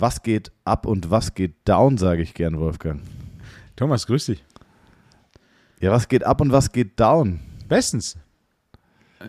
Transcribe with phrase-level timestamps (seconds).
[0.00, 3.02] Was geht ab und was geht down, sage ich gern, Wolfgang.
[3.76, 4.42] Thomas, grüß dich.
[5.78, 7.40] Ja, was geht ab und was geht down?
[7.68, 8.16] Bestens.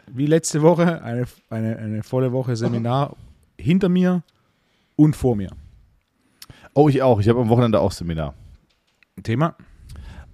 [0.08, 3.18] Wie letzte Woche, eine, eine, eine volle Woche Seminar
[3.60, 4.24] hinter mir
[4.96, 5.52] und vor mir.
[6.74, 7.20] Oh, ich auch.
[7.20, 8.34] Ich habe am Wochenende auch Seminar.
[9.24, 9.56] Thema?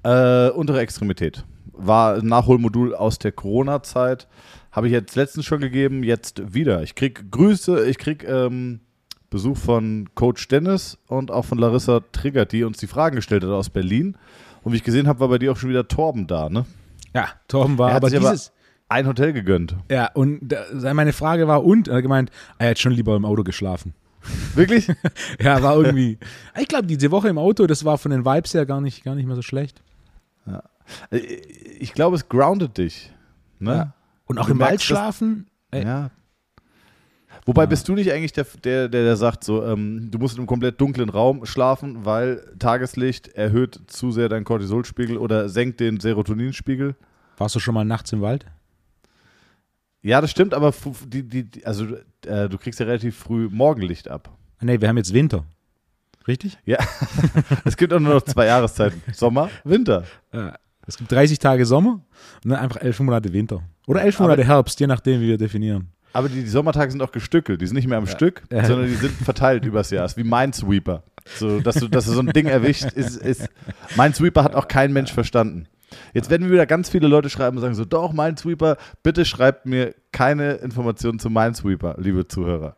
[0.03, 1.43] Äh, untere Extremität.
[1.77, 4.27] War ein Nachholmodul aus der Corona-Zeit.
[4.71, 6.83] Habe ich jetzt letztens schon gegeben, jetzt wieder.
[6.83, 8.81] Ich krieg Grüße, ich krieg ähm,
[9.29, 13.49] Besuch von Coach Dennis und auch von Larissa Triggert, die uns die Fragen gestellt hat
[13.49, 14.15] aus Berlin.
[14.63, 16.65] Und wie ich gesehen habe, war bei dir auch schon wieder Torben da, ne?
[17.13, 18.51] Ja, Torben war Er hat aber dieses.
[18.89, 19.75] Ein Hotel gegönnt.
[19.91, 21.89] ja, und da, meine Frage war, und?
[21.89, 23.93] Er hat gemeint, er hat schon lieber im Auto geschlafen.
[24.55, 24.87] Wirklich?
[25.41, 26.17] Ja, war irgendwie.
[26.57, 29.15] ich glaube, diese Woche im Auto, das war von den Vibes her gar nicht, gar
[29.15, 29.81] nicht mehr so schlecht.
[31.11, 33.11] Äh, ich glaube, es groundet dich.
[33.59, 33.71] Ne?
[33.71, 33.93] Ja.
[34.25, 35.47] Und auch Du im Wald schlafen?
[35.73, 36.11] Ja.
[37.45, 40.41] Wobei bist du nicht eigentlich der, der, der, der sagt, so, ähm, du musst in
[40.41, 45.99] einem komplett dunklen Raum schlafen, weil Tageslicht erhöht zu sehr deinen Cortisolspiegel oder senkt den
[45.99, 46.95] Serotoninspiegel?
[47.37, 48.45] Warst du schon mal nachts im Wald?
[50.01, 50.73] Ja, das stimmt, aber
[51.05, 51.85] die, die, also,
[52.25, 54.29] äh, du kriegst ja relativ früh Morgenlicht ab.
[54.59, 55.45] Nee, wir haben jetzt Winter.
[56.27, 56.57] Richtig?
[56.65, 56.77] Ja,
[57.63, 60.03] es gibt auch nur noch zwei Jahreszeiten: Sommer, Winter.
[60.33, 60.57] Ja.
[60.87, 62.01] Es gibt 30 Tage Sommer
[62.43, 63.61] und dann einfach elf Monate Winter.
[63.85, 65.89] Oder elf Aber- Monate Herbst, je nachdem, wie wir definieren.
[66.13, 67.61] Aber die, die Sommertage sind auch gestückelt.
[67.61, 68.65] Die sind nicht mehr am Stück, Ja.
[68.65, 70.05] sondern die sind verteilt übers Jahr.
[70.05, 71.03] ist wie Minesweeper.
[71.35, 73.49] So, dass du, dass du so ein Ding erwischt, ist, ist.
[73.97, 75.67] Minesweeper hat auch kein Mensch verstanden.
[76.13, 79.65] Jetzt werden mir wieder ganz viele Leute schreiben und sagen so, doch, Minesweeper, bitte schreibt
[79.65, 82.75] mir keine Informationen zu Minesweeper, liebe Zuhörer.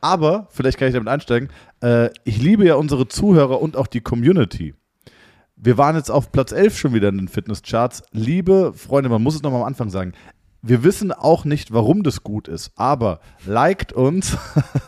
[0.00, 1.48] Aber, vielleicht kann ich damit einsteigen,
[1.82, 4.74] äh, ich liebe ja unsere Zuhörer und auch die Community.
[5.64, 8.02] Wir waren jetzt auf Platz 11 schon wieder in den Fitnesscharts.
[8.12, 10.12] Liebe Freunde, man muss es nochmal am Anfang sagen.
[10.60, 14.36] Wir wissen auch nicht, warum das gut ist, aber liked uns,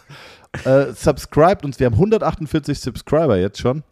[0.66, 1.80] äh, subscribt uns.
[1.80, 3.84] Wir haben 148 Subscriber jetzt schon.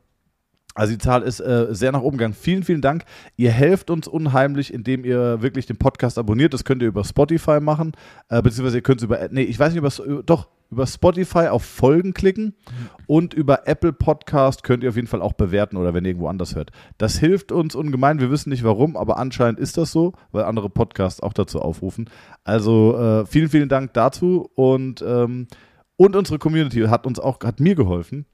[0.75, 2.35] Also die Zahl ist äh, sehr nach oben gegangen.
[2.35, 3.05] Vielen, vielen Dank.
[3.37, 6.53] Ihr helft uns unheimlich, indem ihr wirklich den Podcast abonniert.
[6.53, 7.93] Das könnt ihr über Spotify machen,
[8.29, 11.65] äh, beziehungsweise ihr könnt es über, nee, ich weiß nicht, über, doch, über Spotify auf
[11.65, 12.57] Folgen klicken
[13.07, 16.27] und über Apple Podcast könnt ihr auf jeden Fall auch bewerten oder wenn ihr irgendwo
[16.27, 16.73] anders hört.
[16.99, 18.19] Das hilft uns ungemein.
[18.19, 22.11] Wir wissen nicht warum, aber anscheinend ist das so, weil andere Podcasts auch dazu aufrufen.
[22.43, 25.47] Also äh, vielen, vielen Dank dazu und, ähm,
[25.97, 28.27] und unsere Community hat uns auch, hat mir geholfen.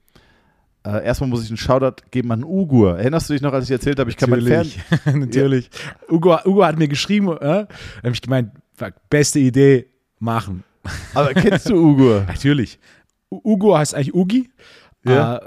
[0.83, 2.97] Äh, erstmal muss ich einen Shoutout geben an Ugur.
[2.97, 4.67] Erinnerst du dich noch, als ich erzählt habe, ich kann mein Fern
[5.05, 5.19] Natürlich.
[5.19, 5.69] Natürlich.
[6.09, 7.67] Ugo, Ugo hat mir geschrieben, äh,
[8.01, 8.51] habe ich gemeint,
[9.11, 9.85] beste Idee,
[10.17, 10.63] machen.
[11.13, 12.21] Aber kennst du Ugur?
[12.27, 12.79] Natürlich.
[13.29, 14.49] Ugo heißt eigentlich Ugi.
[15.03, 15.37] Ja.
[15.37, 15.41] Äh,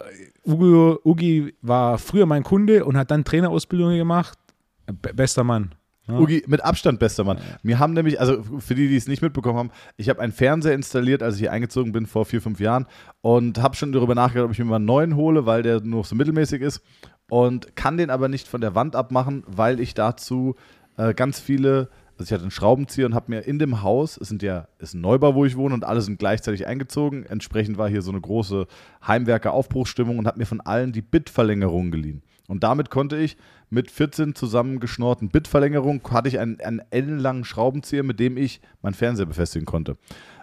[0.46, 4.38] Ugo, Ugi war früher mein Kunde und hat dann Trainerausbildung gemacht.
[4.86, 5.74] Be bester Mann.
[6.06, 6.18] Ja.
[6.18, 7.38] Ugi, mit Abstand bester Mann.
[7.62, 10.74] Wir haben nämlich, also für die, die es nicht mitbekommen haben, ich habe einen Fernseher
[10.74, 12.86] installiert, als ich hier eingezogen bin vor vier, fünf Jahren
[13.22, 16.04] und habe schon darüber nachgedacht, ob ich mir mal einen neuen hole, weil der nur
[16.04, 16.82] so mittelmäßig ist
[17.30, 20.56] und kann den aber nicht von der Wand abmachen, weil ich dazu
[20.98, 24.28] äh, ganz viele, also ich hatte einen Schraubenzieher und habe mir in dem Haus, es
[24.28, 27.88] sind ja, ist ein Neubau, wo ich wohne und alle sind gleichzeitig eingezogen, entsprechend war
[27.88, 28.66] hier so eine große
[29.06, 32.22] Heimwerker-Aufbruchsstimmung und habe mir von allen die Bitverlängerung geliehen.
[32.46, 33.36] Und damit konnte ich
[33.70, 39.26] mit 14 zusammengeschnorten Bitverlängerungen, hatte ich einen, einen ellenlangen Schraubenzieher, mit dem ich meinen Fernseher
[39.26, 39.96] befestigen konnte.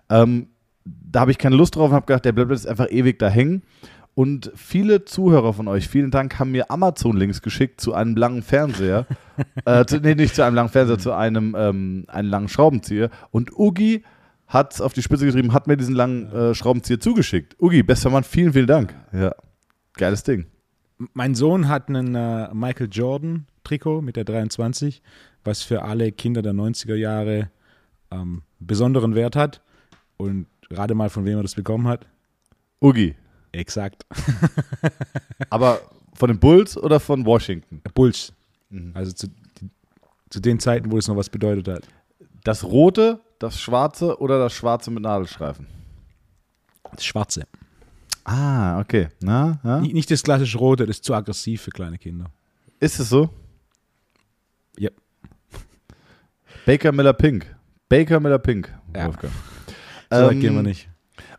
[0.09, 0.47] Ähm,
[0.83, 3.29] da habe ich keine Lust drauf und habe gedacht, der bleibt jetzt einfach ewig da
[3.29, 3.61] hängen.
[4.13, 9.05] Und viele Zuhörer von euch, vielen Dank, haben mir Amazon-Links geschickt zu einem langen Fernseher.
[9.65, 13.09] äh, zu, nee, nicht zu einem langen Fernseher, zu einem, ähm, einen langen Schraubenzieher.
[13.31, 14.03] Und Ugi
[14.47, 17.55] hat es auf die Spitze getrieben, hat mir diesen langen äh, Schraubenzieher zugeschickt.
[17.59, 18.93] Ugi, bester Mann, vielen, vielen Dank.
[19.13, 19.33] Ja,
[19.93, 20.45] geiles Ding.
[21.13, 25.01] Mein Sohn hat einen äh, Michael Jordan Trikot mit der 23,
[25.43, 27.49] was für alle Kinder der 90er Jahre
[28.11, 29.61] ähm, besonderen Wert hat.
[30.17, 32.07] Und gerade mal von wem er das bekommen hat.
[32.81, 33.15] Ugi.
[33.51, 34.05] Exakt.
[35.49, 35.81] Aber
[36.13, 37.81] von den Bulls oder von Washington?
[37.93, 38.33] Bulls.
[38.69, 38.91] Mhm.
[38.93, 39.27] Also zu,
[40.29, 41.87] zu den Zeiten, wo es noch was bedeutet hat.
[42.43, 45.67] Das rote, das schwarze oder das schwarze mit Nadelstreifen?
[46.93, 47.45] Das Schwarze.
[48.23, 49.09] Ah, okay.
[49.21, 49.79] Na, ja?
[49.81, 52.25] Nicht, das klassische Rote, das ist zu aggressiv für kleine Kinder.
[52.79, 53.29] Ist es so?
[54.77, 54.89] Ja.
[56.65, 57.53] Baker Miller Pink.
[57.89, 58.73] Baker Miller Pink.
[58.95, 59.07] Ja.
[59.07, 59.33] Wolfgang.
[60.11, 60.87] So Ähm, gehen wir nicht.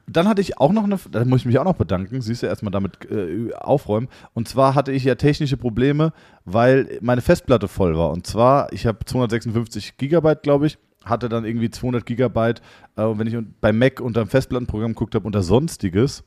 [0.06, 2.46] Dann hatte ich auch noch eine, da muss ich mich auch noch bedanken, siehst du,
[2.46, 4.08] erstmal damit äh, aufräumen.
[4.34, 6.12] Und zwar hatte ich ja technische Probleme,
[6.44, 8.10] weil meine Festplatte voll war.
[8.10, 12.60] Und zwar, ich habe 256 Gigabyte, glaube ich, hatte dann irgendwie 200 Gigabyte,
[12.96, 16.24] äh, wenn ich bei Mac unter dem Festplattenprogramm geguckt habe, unter Sonstiges.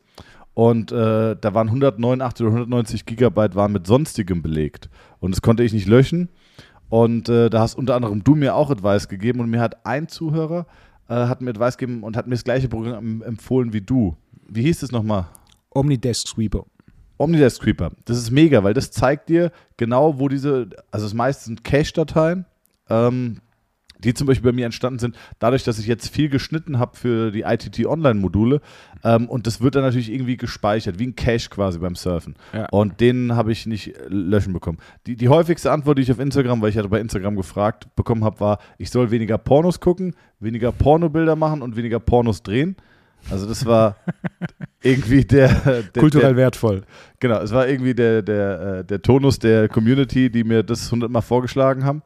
[0.54, 4.90] Und äh, da waren 189 oder 190 Gigabyte waren mit Sonstigem belegt.
[5.20, 6.30] Und das konnte ich nicht löschen.
[6.90, 10.08] Und äh, da hast unter anderem du mir auch Advice gegeben und mir hat ein
[10.08, 10.66] Zuhörer
[11.08, 14.16] äh, hat mir Advice gegeben und hat mir das gleiche Programm empfohlen wie du.
[14.48, 15.26] Wie hieß es nochmal?
[15.72, 16.66] Omnidesk Sweeper.
[17.18, 17.92] Omnidesk Sweeper.
[18.06, 22.46] Das ist mega, weil das zeigt dir genau, wo diese, also das meiste sind Cache-Dateien,
[22.90, 23.40] ähm,
[24.00, 27.32] die zum Beispiel bei mir entstanden sind, dadurch, dass ich jetzt viel geschnitten habe für
[27.32, 28.62] die ITT Online-Module.
[29.04, 32.36] Ähm, und das wird dann natürlich irgendwie gespeichert, wie ein Cache quasi beim Surfen.
[32.54, 32.68] Ja.
[32.70, 34.78] Und den habe ich nicht äh, löschen bekommen.
[35.08, 38.24] Die, die häufigste Antwort, die ich auf Instagram, weil ich hatte bei Instagram gefragt bekommen
[38.24, 42.76] habe, war, ich soll weniger Pornos gucken, weniger Pornobilder machen und weniger Pornos drehen.
[43.30, 43.98] Also das war
[44.84, 46.84] irgendwie der, der Kulturell der, wertvoll.
[47.20, 51.22] Genau, es war irgendwie der, der, äh, der Tonus der Community, die mir das hundertmal
[51.22, 52.04] vorgeschlagen haben.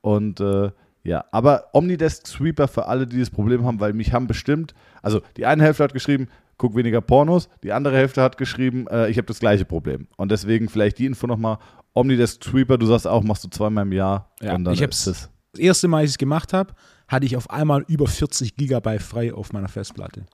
[0.00, 0.70] Und äh,
[1.04, 5.20] ja, aber Omnidesk Sweeper für alle, die das Problem haben, weil mich haben bestimmt, also
[5.36, 6.28] die eine Hälfte hat geschrieben,
[6.58, 10.06] guck weniger Pornos, die andere Hälfte hat geschrieben, äh, ich habe das gleiche Problem.
[10.16, 11.58] Und deswegen vielleicht die Info nochmal,
[11.94, 14.30] Omnidesk Sweeper, du sagst auch, machst du zweimal im Jahr.
[14.40, 16.74] Ja, und dann ich habe ist es das erste Mal, als ich es gemacht habe,
[17.08, 20.24] hatte ich auf einmal über 40 Gigabyte frei auf meiner Festplatte.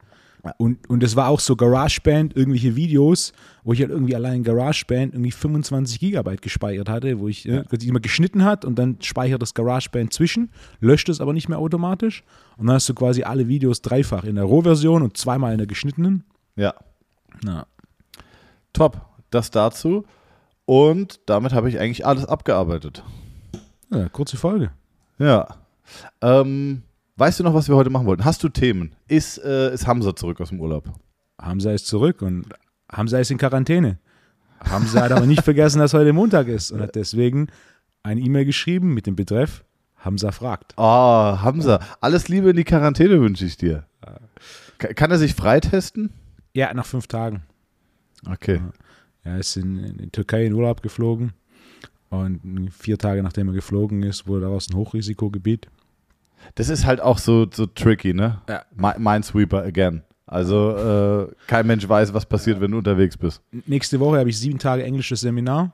[0.56, 3.32] Und, und das war auch so GarageBand, irgendwelche Videos,
[3.64, 7.64] wo ich halt irgendwie allein in GarageBand irgendwie 25 Gigabyte gespeichert hatte, wo ich äh,
[7.73, 10.50] die immer geschnitten hat und dann speichert das GarageBand zwischen,
[10.81, 12.23] löscht es aber nicht mehr automatisch.
[12.56, 15.67] Und dann hast du quasi alle Videos dreifach in der Rohversion und zweimal in der
[15.67, 16.25] geschnittenen.
[16.56, 16.75] Ja,
[17.43, 17.67] Na,
[18.73, 19.00] top.
[19.31, 20.06] Das dazu.
[20.64, 23.02] Und damit habe ich eigentlich alles abgearbeitet.
[23.91, 24.70] ja, kurze Folge.
[25.19, 25.46] Ja.
[26.20, 26.82] Ähm,
[27.19, 28.25] weißt du noch, was wir heute machen wollten?
[28.25, 28.93] Hast du Themen?
[29.09, 30.93] Ist, äh, ist Hamza zurück aus dem Urlaub?
[31.41, 32.47] Hamza ist zurück und
[32.91, 33.99] Hamza ist in Quarantäne.
[34.61, 37.47] Hamza hat aber nicht vergessen, dass heute Montag ist und hat deswegen
[38.03, 39.65] eine E-Mail geschrieben mit dem Betreff
[39.99, 40.75] Hamza fragt.
[40.76, 43.85] Oh, Hamza, alles Liebe in die Quarantäne wünsche ich dir.
[44.79, 46.11] Ka- Kann er sich freitesten?
[46.55, 47.43] Ja, nach fünf Tagen.
[48.29, 48.61] Okay.
[49.25, 51.32] Er ist in, in die Türkei in Urlaub geflogen
[52.11, 55.69] und vier Tage nachdem er geflogen ist, wurde daraus ein Hochrisikogebiet.
[56.55, 58.40] Das ist halt auch so, so tricky, ne?
[58.49, 58.62] Ja.
[58.76, 60.02] Mi- Minesweeper again.
[60.26, 63.40] Also äh, kein Mensch weiß, was passiert, wenn du unterwegs bist.
[63.67, 65.73] Nächste Woche habe ich sieben Tage englisches Seminar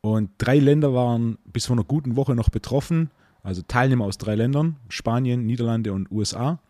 [0.00, 3.10] und drei Länder waren bis vor einer guten Woche noch betroffen.
[3.42, 6.60] Also Teilnehmer aus drei Ländern, Spanien, Niederlande und USA.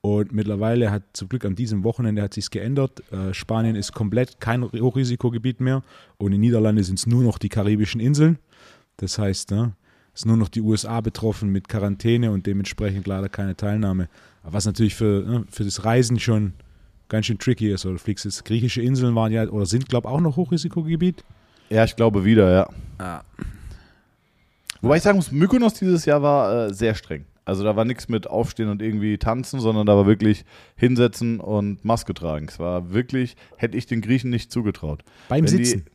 [0.00, 3.02] Und mittlerweile hat zum Glück an diesem Wochenende hat sich geändert.
[3.12, 5.82] Äh, Spanien ist komplett kein Hochrisikogebiet mehr
[6.16, 8.38] und in Niederlande sind es nur noch die karibischen Inseln.
[8.96, 9.72] Das heißt, ne,
[10.20, 14.08] ist nur noch die USA betroffen mit Quarantäne und dementsprechend leider keine Teilnahme.
[14.42, 16.52] Aber was natürlich für, ne, für das Reisen schon
[17.08, 17.86] ganz schön tricky ist.
[17.86, 21.24] Oder fliegst jetzt, griechische Inseln waren ja oder sind, glaube ich, auch noch Hochrisikogebiet.
[21.70, 22.68] Ja, ich glaube wieder, ja.
[22.98, 23.22] Ah.
[24.82, 27.24] Wobei ich sagen muss, Mykonos dieses Jahr war äh, sehr streng.
[27.44, 30.44] Also da war nichts mit Aufstehen und irgendwie tanzen, sondern da war wirklich
[30.76, 32.46] hinsetzen und Maske tragen.
[32.48, 35.02] Es war wirklich, hätte ich den Griechen nicht zugetraut.
[35.28, 35.86] Beim Wenn die- Sitzen.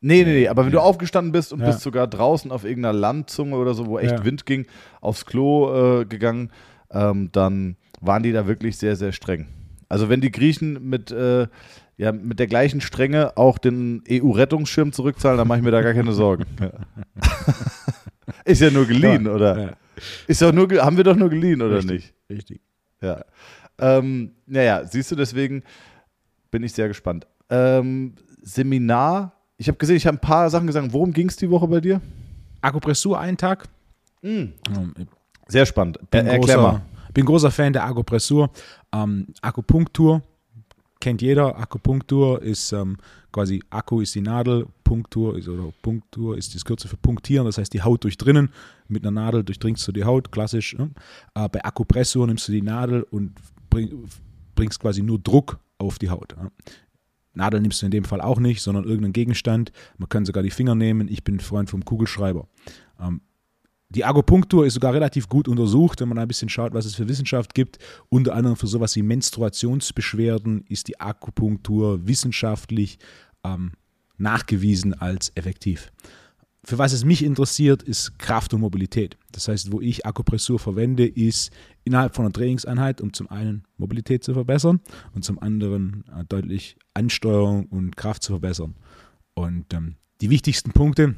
[0.00, 1.66] Nee, nee, nee, aber wenn du aufgestanden bist und Ja.
[1.66, 4.24] bist sogar draußen auf irgendeiner Landzunge oder so, wo echt Ja.
[4.24, 4.66] Wind ging,
[5.00, 6.50] aufs Klo äh, gegangen,
[6.90, 9.48] ähm, dann waren die da wirklich sehr, sehr streng.
[9.88, 11.48] Also wenn die Griechen mit, äh,
[11.96, 15.94] ja, mit der gleichen Strenge auch den EU-Rettungsschirm zurückzahlen, dann mache ich mir da gar
[15.94, 16.44] keine Sorgen.
[18.44, 19.58] Ist ja nur geliehen, Ja, oder?
[19.60, 19.70] ja.
[20.26, 21.90] Ist doch nur, haben wir doch nur geliehen, oder Richtig.
[21.92, 22.14] nicht?
[22.30, 22.60] Richtig.
[23.02, 23.24] Ja.
[23.80, 25.62] Ähm, naja, siehst du, deswegen
[26.50, 27.26] bin ich sehr gespannt.
[27.50, 30.92] Ähm, Seminar, ich habe gesehen, ich habe ein paar Sachen gesagt.
[30.92, 32.00] Worum ging es die Woche bei dir?
[32.60, 33.68] Akupressur einen Tag.
[34.96, 35.06] Ich
[35.48, 35.98] Sehr spannend.
[35.98, 36.82] Er, bin, erklär großer, mal.
[37.12, 38.50] bin großer Fan der Akupressur.
[38.94, 40.22] Ähm, Akupunktur
[41.00, 41.58] kennt jeder.
[41.58, 42.98] Akupunktur ist ähm,
[43.32, 47.58] quasi Akku ist die Nadel, Punktur ist oder Punktur ist das Kürze für punktieren, das
[47.58, 48.50] heißt die Haut durchdrinnen.
[48.86, 50.76] Mit einer Nadel durchdringst du die Haut, klassisch.
[50.78, 50.90] Ne?
[51.34, 53.32] Äh, bei Akupressur nimmst du die Nadel und
[53.70, 54.08] bring,
[54.54, 56.34] bringst quasi nur Druck auf die Haut.
[56.36, 56.50] Ja?
[57.38, 59.72] Nadel nimmst du in dem Fall auch nicht, sondern irgendeinen Gegenstand.
[59.96, 61.08] Man kann sogar die Finger nehmen.
[61.08, 62.48] Ich bin Freund vom Kugelschreiber.
[63.00, 63.22] Ähm,
[63.90, 67.08] die Akupunktur ist sogar relativ gut untersucht, wenn man ein bisschen schaut, was es für
[67.08, 67.78] Wissenschaft gibt.
[68.10, 72.98] Unter anderem für sowas wie Menstruationsbeschwerden ist die Akupunktur wissenschaftlich
[73.44, 73.72] ähm,
[74.18, 75.90] nachgewiesen als effektiv.
[76.68, 79.16] Für was es mich interessiert, ist Kraft und Mobilität.
[79.32, 81.50] Das heißt, wo ich Akupressur verwende, ist
[81.84, 84.80] innerhalb von einer Trainingseinheit, um zum einen Mobilität zu verbessern
[85.14, 88.74] und zum anderen äh, deutlich Ansteuerung und Kraft zu verbessern.
[89.32, 91.14] Und ähm, die wichtigsten Punkte,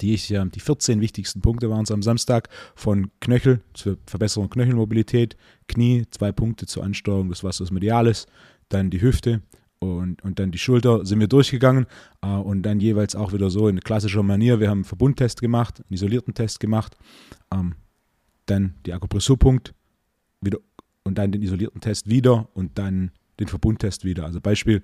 [0.00, 4.50] die ich, ja, die 14 wichtigsten Punkte waren es am Samstag von Knöchel zur Verbesserung
[4.50, 5.36] Knöchelmobilität,
[5.68, 8.26] Knie, zwei Punkte zur Ansteuerung des Wassers Mediales,
[8.68, 9.42] dann die Hüfte
[9.78, 11.86] und, und dann die Schulter sind wir durchgegangen
[12.22, 14.60] äh, und dann jeweils auch wieder so in klassischer Manier.
[14.60, 16.96] Wir haben einen Verbundtest gemacht, einen isolierten Test gemacht,
[17.52, 17.74] ähm,
[18.46, 19.74] dann die Akupressurpunkt
[20.40, 20.58] wieder
[21.04, 24.24] und dann den isolierten Test wieder und dann den Verbundtest wieder.
[24.24, 24.82] Also Beispiel,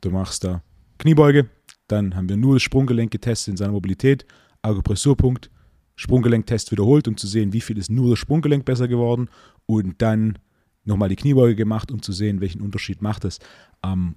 [0.00, 0.62] du machst da
[0.98, 1.48] Kniebeuge,
[1.88, 4.24] dann haben wir nur das Sprunggelenk getestet in seiner Mobilität,
[4.62, 5.50] Akupressurpunkt,
[5.96, 9.28] Sprunggelenktest wiederholt, um zu sehen, wie viel ist nur das Sprunggelenk besser geworden
[9.66, 10.38] und dann
[10.84, 13.40] nochmal die Kniebeuge gemacht, um zu sehen, welchen Unterschied macht es.
[13.84, 14.14] Ähm,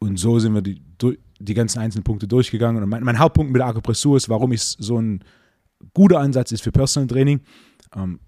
[0.00, 0.80] und so sind wir die,
[1.40, 2.82] die ganzen einzelnen Punkte durchgegangen.
[2.82, 5.24] Und mein, mein Hauptpunkt mit der Akupressur ist, warum es so ein
[5.94, 7.40] guter Ansatz ist für Personal Training.
[7.94, 8.20] Ähm,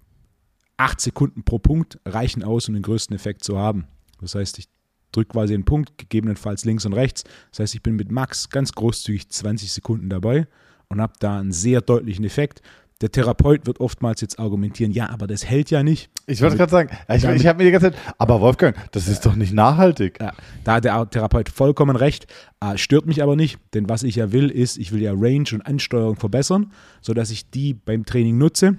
[0.77, 3.85] acht Sekunden pro Punkt reichen aus, um den größten Effekt zu haben.
[4.19, 4.67] Das heißt, ich
[5.11, 7.23] drücke quasi einen Punkt, gegebenenfalls links und rechts.
[7.51, 10.47] Das heißt, ich bin mit Max ganz großzügig 20 Sekunden dabei
[10.87, 12.61] und habe da einen sehr deutlichen Effekt.
[13.01, 16.11] Der Therapeut wird oftmals jetzt argumentieren, ja, aber das hält ja nicht.
[16.27, 19.25] Ich wollte gerade sagen, ich, ich habe mir die ganze Zeit, aber Wolfgang, das ist
[19.25, 20.19] doch nicht nachhaltig.
[20.21, 22.27] Ja, da hat der Therapeut vollkommen recht,
[22.59, 25.45] äh, stört mich aber nicht, denn was ich ja will, ist, ich will ja Range
[25.51, 28.75] und Ansteuerung verbessern, sodass ich die beim Training nutze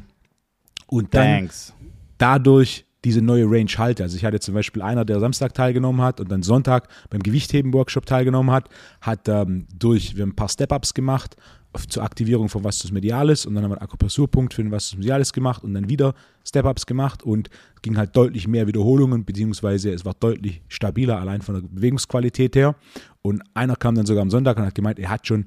[0.87, 1.75] und dann Thanks.
[2.19, 4.03] dadurch diese neue Range halte.
[4.03, 8.07] Also ich hatte zum Beispiel einer, der Samstag teilgenommen hat und dann Sonntag beim Gewichtheben-Workshop
[8.07, 8.69] teilgenommen hat,
[9.01, 11.37] hat ähm, durch, wir haben ein paar Step-Ups gemacht
[11.89, 15.33] zur Aktivierung von Vastus Medialis und dann haben wir einen Akupressurpunkt für den Vastus Medialis
[15.33, 20.05] gemacht und dann wieder Step-Ups gemacht und es ging halt deutlich mehr Wiederholungen, beziehungsweise es
[20.05, 22.77] war deutlich stabiler, allein von der Bewegungsqualität her.
[23.23, 25.47] Und einer kam dann sogar am Sonntag und hat gemeint, er hat schon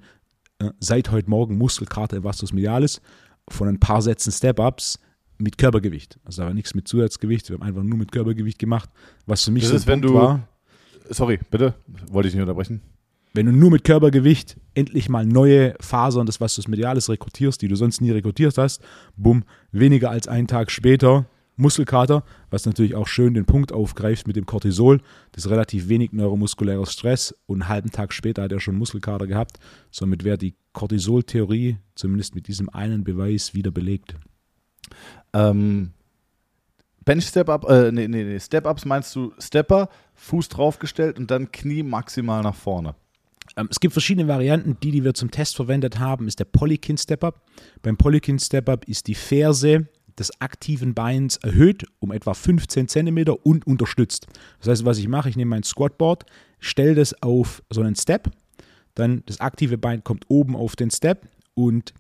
[0.59, 3.01] äh, seit heute Morgen Muskelkater im Vastus Medialis
[3.47, 5.00] von ein paar Sätzen Step-Ups
[5.38, 6.20] mit Körpergewicht.
[6.24, 8.89] Also da war nichts mit Zusatzgewicht, wir haben einfach nur mit Körpergewicht gemacht,
[9.25, 10.48] was für mich das so ist, wenn du, war.
[11.10, 11.75] Sorry, bitte,
[12.12, 12.82] wollte ich nicht unterbrechen
[13.36, 17.75] wenn du nur mit Körpergewicht endlich mal neue Fasern des Vastus Medialis rekrutierst, die du
[17.75, 18.82] sonst nie rekrutiert hast,
[19.18, 21.25] bumm, weniger als einen Tag später
[21.58, 25.01] Muskelkater, was natürlich auch schön den Punkt aufgreift mit dem Cortisol.
[25.32, 29.27] Das ist relativ wenig neuromuskulärer Stress und einen halben Tag später hat er schon Muskelkater
[29.27, 29.58] gehabt.
[29.92, 34.15] Somit wäre die Cortisol-Theorie zumindest mit diesem einen Beweis wieder belegt.
[35.36, 35.92] Ähm,
[37.04, 41.30] Bench Step Up, äh, nee, nee, nee, Step Ups meinst du Stepper, Fuß draufgestellt und
[41.30, 42.96] dann Knie maximal nach vorne.
[43.58, 44.77] Ähm, es gibt verschiedene Varianten.
[44.82, 47.42] Die, die wir zum Test verwendet haben, ist der Polykin Step-Up.
[47.84, 49.88] Beim Polykin Step-Up ist die Ferse
[50.18, 54.27] des aktiven Beins erhöht um etwa 15 cm und unterstützt.
[54.60, 56.25] Das heißt, was ich mache, ich nehme mein Squatboard,
[56.60, 58.32] stelle das auf so einen Step,
[58.96, 61.94] dann das aktive Bein kommt oben auf den Step und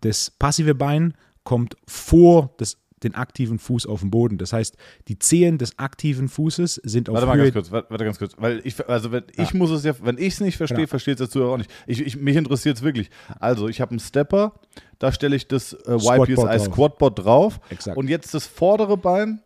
[0.00, 1.14] das passive Bein
[1.48, 4.36] kommt vor das den aktiven Fuß auf dem Boden.
[4.36, 4.76] Das heißt,
[5.06, 8.32] die Zehen des aktiven Fußes sind auf Warte mal ganz kurz, warte, warte, ganz kurz,
[8.36, 9.44] weil ich, also wenn, ja.
[9.44, 10.88] ich muss es ja, wenn ich es nicht verstehe, genau.
[10.88, 11.70] versteht es dazu auch nicht.
[11.86, 13.08] Ich, ich, mich interessiert es wirklich.
[13.40, 14.52] Also, ich habe einen Stepper,
[14.98, 17.60] da stelle ich das äh, YPSI Squatboard drauf.
[17.70, 17.96] Exakt.
[17.96, 19.40] Und jetzt das vordere Bein.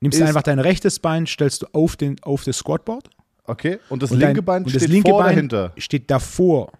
[0.00, 3.08] Nimmst du einfach dein rechtes Bein, stellst du auf, den, auf das Squatboard.
[3.44, 5.72] Okay, und das und linke dein, Bein steht das linke vor Bein dahinter.
[5.78, 6.72] steht davor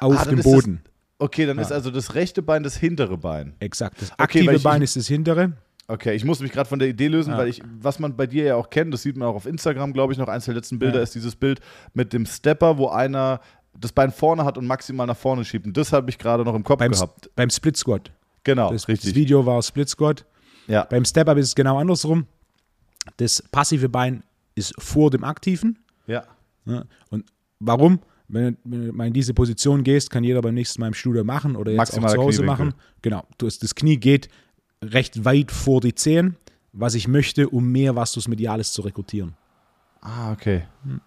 [0.00, 0.82] auf ah, dem Boden.
[1.18, 1.62] Okay, dann ja.
[1.62, 3.54] ist also das rechte Bein das hintere Bein.
[3.60, 4.00] Exakt.
[4.02, 5.52] Das aktive okay, Bein ist das hintere.
[5.88, 7.38] Okay, ich muss mich gerade von der Idee lösen, ja.
[7.38, 9.92] weil ich, was man bei dir ja auch kennt, das sieht man auch auf Instagram,
[9.92, 11.02] glaube ich, noch eins der letzten Bilder ja.
[11.02, 11.60] ist dieses Bild
[11.94, 13.40] mit dem Stepper, wo einer
[13.78, 15.66] das Bein vorne hat und maximal nach vorne schiebt.
[15.66, 17.30] Und das habe ich gerade noch im Kopf beim, gehabt.
[17.36, 18.10] Beim Split Squat.
[18.42, 19.10] Genau, das, richtig.
[19.10, 20.24] Das Video war Split Squat.
[20.66, 20.84] Ja.
[20.84, 22.26] Beim Step-Up ist es genau andersrum.
[23.18, 25.78] Das passive Bein ist vor dem aktiven.
[26.06, 26.24] Ja.
[26.64, 26.84] ja.
[27.10, 27.26] Und
[27.60, 28.00] warum?
[28.28, 31.24] Wenn, wenn, du mal in diese Position gehst, kann jeder beim nächsten Mal im Studio
[31.24, 32.74] machen oder jetzt Maximal auch zu Hause machen.
[33.02, 33.24] Genau.
[33.38, 34.28] Das, das Knie geht
[34.82, 36.36] recht weit vor die Zehen,
[36.72, 39.34] was ich möchte, um mehr Vastus Medialis zu rekrutieren.
[40.00, 40.64] Ah, okay.
[40.84, 41.00] Hm.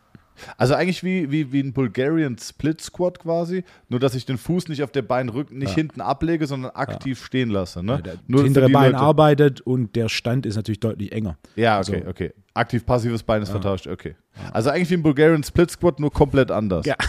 [0.58, 4.68] Also eigentlich wie, wie, wie ein Bulgarian Split Squat quasi, nur dass ich den Fuß
[4.70, 5.76] nicht auf der Beinrücken, nicht ja.
[5.76, 7.26] hinten ablege, sondern aktiv ja.
[7.26, 7.84] stehen lasse.
[7.84, 8.02] Ne?
[8.06, 9.04] Ja, das hintere Bein Leute.
[9.04, 11.38] arbeitet und der Stand ist natürlich deutlich enger.
[11.56, 12.34] Ja, okay, also, okay.
[12.54, 14.16] Aktiv-passives Bein ist vertauscht, okay.
[14.52, 16.86] Also eigentlich wie ein Bulgarian Split Squat, nur komplett anders.
[16.86, 16.96] Ja.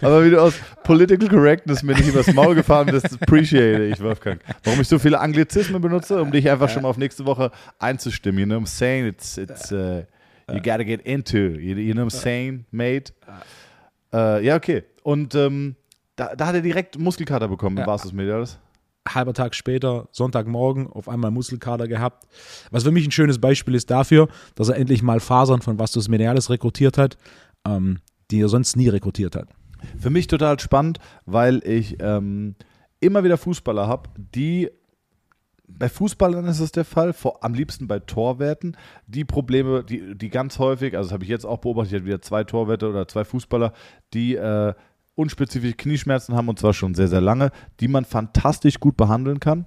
[0.00, 4.40] Aber wie du aus Political Correctness mir nicht übers Maul gefahren bist, appreciate ich, Wolfgang.
[4.64, 8.40] Warum ich so viele Anglizismen benutze, um dich einfach schon mal auf nächste Woche einzustimmen.
[8.40, 9.06] You know I'm saying?
[9.06, 10.02] It's, it's, uh,
[10.52, 11.36] you gotta get into.
[11.36, 13.12] You, you know what I'm saying, mate?
[14.12, 14.84] Uh, ja, okay.
[15.02, 15.76] Und ähm,
[16.16, 17.94] da, da, hat er direkt Muskelkater bekommen, ja.
[17.94, 18.58] es das Mediales?
[19.08, 22.26] halber Tag später, Sonntagmorgen, auf einmal Muskelkater gehabt.
[22.70, 26.08] Was für mich ein schönes Beispiel ist dafür, dass er endlich mal Fasern von Vastus
[26.08, 27.16] Medialis rekrutiert hat,
[27.66, 27.98] ähm,
[28.30, 29.48] die er sonst nie rekrutiert hat.
[29.98, 32.54] Für mich total spannend, weil ich ähm,
[33.00, 34.70] immer wieder Fußballer habe, die
[35.68, 38.76] bei Fußballern ist es der Fall, vor, am liebsten bei Torwerten,
[39.06, 42.06] die Probleme, die, die ganz häufig, also das habe ich jetzt auch beobachtet, ich hatte
[42.06, 43.72] wieder zwei Torwerte oder zwei Fußballer,
[44.12, 44.74] die äh,
[45.14, 47.50] unspezifische Knieschmerzen haben und zwar schon sehr, sehr lange,
[47.80, 49.66] die man fantastisch gut behandeln kann.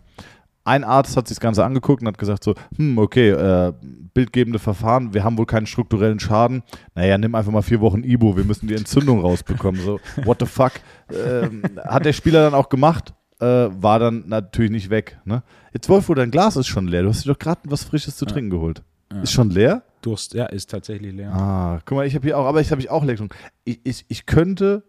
[0.63, 3.71] Ein Arzt hat sich das Ganze angeguckt und hat gesagt so, hm, okay, äh,
[4.15, 6.63] bildgebende Verfahren, wir haben wohl keinen strukturellen Schaden.
[6.95, 9.79] Naja, nimm einfach mal vier Wochen Ibo, wir müssen die Entzündung rausbekommen.
[9.79, 10.71] So, what the fuck?
[11.13, 15.19] Ähm, hat der Spieler dann auch gemacht, äh, war dann natürlich nicht weg.
[15.23, 15.43] Ne?
[15.75, 17.03] Jetzt, Wolfo, dein Glas ist schon leer.
[17.03, 18.81] Du hast dir doch gerade was Frisches zu trinken geholt.
[19.11, 19.21] Ja.
[19.21, 19.83] Ist schon leer?
[20.01, 21.33] Durst, ja, ist tatsächlich leer.
[21.33, 23.17] Ah, guck mal, ich habe hier auch, aber ich habe ich auch leer
[23.65, 24.83] Ich, ich, ich könnte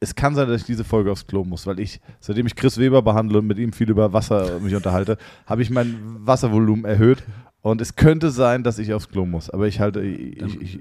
[0.00, 2.78] es kann sein, dass ich diese Folge aufs Klo muss, weil ich, seitdem ich Chris
[2.78, 7.22] Weber behandle und mit ihm viel über Wasser mich unterhalte, habe ich mein Wasservolumen erhöht
[7.60, 9.50] und es könnte sein, dass ich aufs Klo muss.
[9.50, 10.80] Aber ich halte, ich, ich, ich,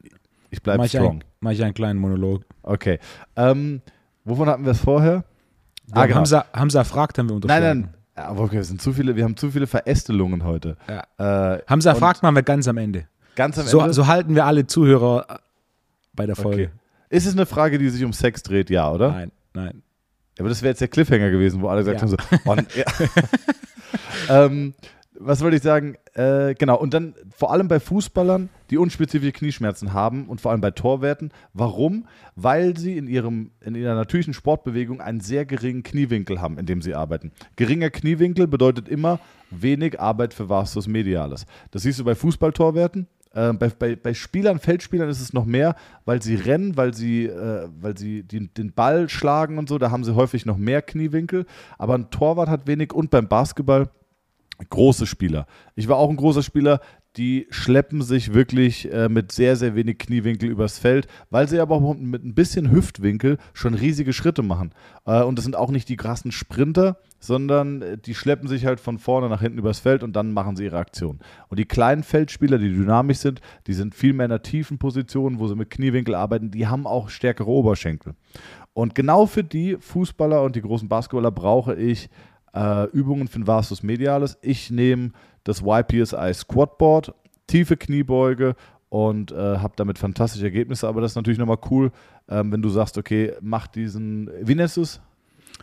[0.49, 1.17] ich bleibe strong.
[1.17, 2.45] ein, mach ich einen kleinen Monolog.
[2.63, 2.99] Okay.
[3.35, 3.81] Ähm,
[4.23, 5.25] wovon hatten wir es vorher?
[5.91, 6.07] Ah.
[6.07, 7.81] Hamza, Hamza fragt, haben wir Nein, unterschlagen.
[7.81, 7.98] nein.
[8.19, 10.75] Ja, aber okay, es sind zu viele, wir haben zu viele Verästelungen heute.
[10.89, 11.53] Ja.
[11.55, 13.07] Äh, Hamza fragt machen wir ganz am Ende.
[13.35, 13.93] Ganz am So, Ende.
[13.93, 15.35] so halten wir alle Zuhörer äh,
[16.13, 16.63] bei der Folge.
[16.63, 16.69] okay.
[17.09, 19.11] Ist es eine Frage, die sich um Sex dreht, ja, oder?
[19.11, 19.83] Nein, nein.
[20.37, 22.01] Aber das wäre jetzt der Cliffhanger gewesen, wo alle gesagt Ja.
[22.01, 22.85] haben so, ja.
[24.45, 24.73] ähm,
[25.19, 25.95] was wollte ich sagen?
[26.13, 30.61] Äh, genau, und dann vor allem bei Fußballern, die unspezifische Knieschmerzen haben und vor allem
[30.61, 31.31] bei Torwerten.
[31.53, 32.07] Warum?
[32.35, 36.81] Weil sie in, ihrem, in ihrer natürlichen Sportbewegung einen sehr geringen Kniewinkel haben, in dem
[36.81, 37.31] sie arbeiten.
[37.57, 39.19] Geringer Kniewinkel bedeutet immer
[39.51, 41.45] wenig Arbeit für Vastus Medialis.
[41.71, 43.07] Das siehst du bei Fußballtorwerten.
[43.33, 47.25] Äh, bei, bei, bei Spielern, Feldspielern ist es noch mehr, weil sie rennen, weil sie,
[47.25, 50.81] äh, weil sie die, den Ball schlagen und so, da haben sie häufig noch mehr
[50.81, 51.45] Kniewinkel.
[51.77, 53.89] Aber ein Torwart hat wenig und beim Basketball
[54.69, 55.47] große Spieler.
[55.75, 56.81] Ich war auch ein großer Spieler,
[57.17, 61.75] die schleppen sich wirklich äh, mit sehr, sehr wenig Kniewinkel übers Feld, weil sie aber
[61.75, 64.73] auch mit ein bisschen Hüftwinkel schon riesige Schritte machen.
[65.05, 68.79] Äh, und das sind auch nicht die krassen Sprinter, sondern äh, die schleppen sich halt
[68.79, 71.19] von vorne nach hinten übers Feld und dann machen sie ihre Aktion.
[71.49, 75.39] Und die kleinen Feldspieler, die dynamisch sind, die sind viel mehr in einer tiefen Position,
[75.39, 78.13] wo sie mit Kniewinkel arbeiten, die haben auch stärkere Oberschenkel.
[78.73, 82.09] Und genau für die Fußballer und die großen Basketballer brauche ich
[82.55, 84.37] äh, Übungen für den Vastus Medialis.
[84.41, 85.11] Ich nehme
[85.43, 87.13] das YPSI Squatboard,
[87.47, 88.55] tiefe Kniebeuge
[88.89, 90.87] und äh, habe damit fantastische Ergebnisse.
[90.87, 91.91] Aber das ist natürlich nochmal cool,
[92.27, 94.99] ähm, wenn du sagst, okay, mach diesen, wie nennst du es?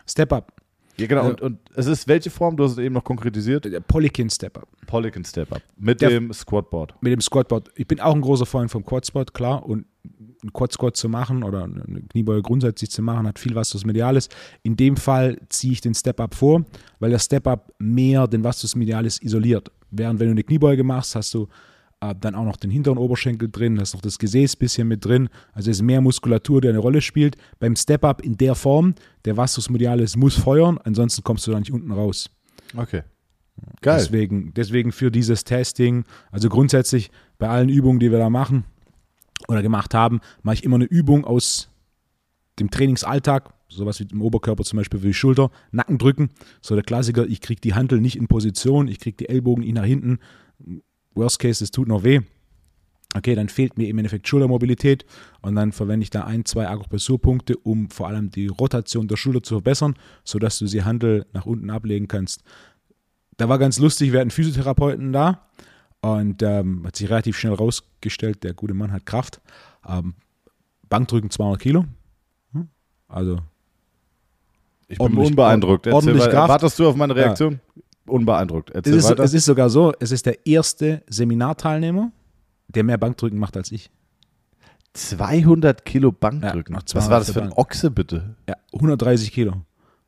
[0.07, 0.53] Step Up.
[0.97, 1.23] Ja, genau.
[1.23, 1.29] Ja.
[1.29, 2.57] Und, und es ist welche Form?
[2.57, 3.65] Du hast es eben noch konkretisiert.
[3.65, 4.67] Der Polykin Step Up.
[4.87, 6.95] Polygon Step Up mit Der- dem Squatboard.
[7.01, 7.69] Mit dem Squatboard.
[7.75, 9.63] Ich bin auch ein großer Freund vom Quad-Squat, klar.
[9.63, 9.85] Und
[10.41, 14.29] einen Quad-Squat zu machen oder eine Kniebeuge grundsätzlich zu machen, hat viel Vastus Medialis.
[14.63, 16.65] In dem Fall ziehe ich den Step-Up vor,
[16.99, 19.71] weil der Step-Up mehr den Vastus Medialis isoliert.
[19.91, 21.47] Während wenn du eine Kniebeuge machst, hast du
[22.01, 25.03] äh, dann auch noch den hinteren Oberschenkel drin, hast noch das Gesäß ein bisschen mit
[25.03, 25.29] drin.
[25.53, 27.37] Also es ist mehr Muskulatur, die eine Rolle spielt.
[27.59, 31.71] Beim Step-Up in der Form, der Vastus Medialis muss feuern, ansonsten kommst du da nicht
[31.71, 32.29] unten raus.
[32.75, 33.03] Okay.
[33.81, 33.97] Geil.
[33.97, 38.65] Deswegen, deswegen für dieses Testing, also grundsätzlich bei allen Übungen, die wir da machen
[39.47, 41.69] oder gemacht haben, mache ich immer eine Übung aus
[42.59, 46.29] dem Trainingsalltag, sowas wie im Oberkörper zum Beispiel für die Schulter, Nacken drücken.
[46.61, 49.75] So der Klassiker, ich kriege die Handel nicht in Position, ich kriege die Ellbogen nicht
[49.75, 50.19] nach hinten.
[51.13, 52.21] Worst case, es tut noch weh.
[53.15, 55.05] Okay, dann fehlt mir im Endeffekt Schultermobilität
[55.41, 59.41] und dann verwende ich da ein, zwei Akupressurpunkte, um vor allem die Rotation der Schulter
[59.41, 62.43] zu verbessern, sodass du sie Handel nach unten ablegen kannst.
[63.37, 65.47] Da war ganz lustig, wir hatten Physiotherapeuten da
[66.01, 69.41] und ähm, hat sich relativ schnell rausgestellt, der gute Mann hat Kraft.
[69.87, 70.13] Ähm,
[70.89, 71.85] Bankdrücken 200 Kilo.
[72.53, 72.69] Hm?
[73.07, 73.39] Also
[74.87, 75.85] Ich bin unbeeindruckt.
[75.87, 76.31] Erzähl ordentlich weiter.
[76.31, 76.49] Kraft.
[76.49, 77.59] Wartest du auf meine Reaktion?
[78.05, 78.69] Unbeeindruckt.
[78.69, 79.23] es Erzähl ist, weiter.
[79.23, 82.11] es ist sogar so, es ist der erste Seminarteilnehmer,
[82.69, 83.89] der mehr Bankdrücken macht als ich.
[84.93, 86.73] 200 Kilo Bankdrücken.
[86.73, 87.51] Ja, Was 200 war das für ein.
[87.53, 88.35] Ochse, bitte?
[88.47, 89.53] Ja, 130 Kilo.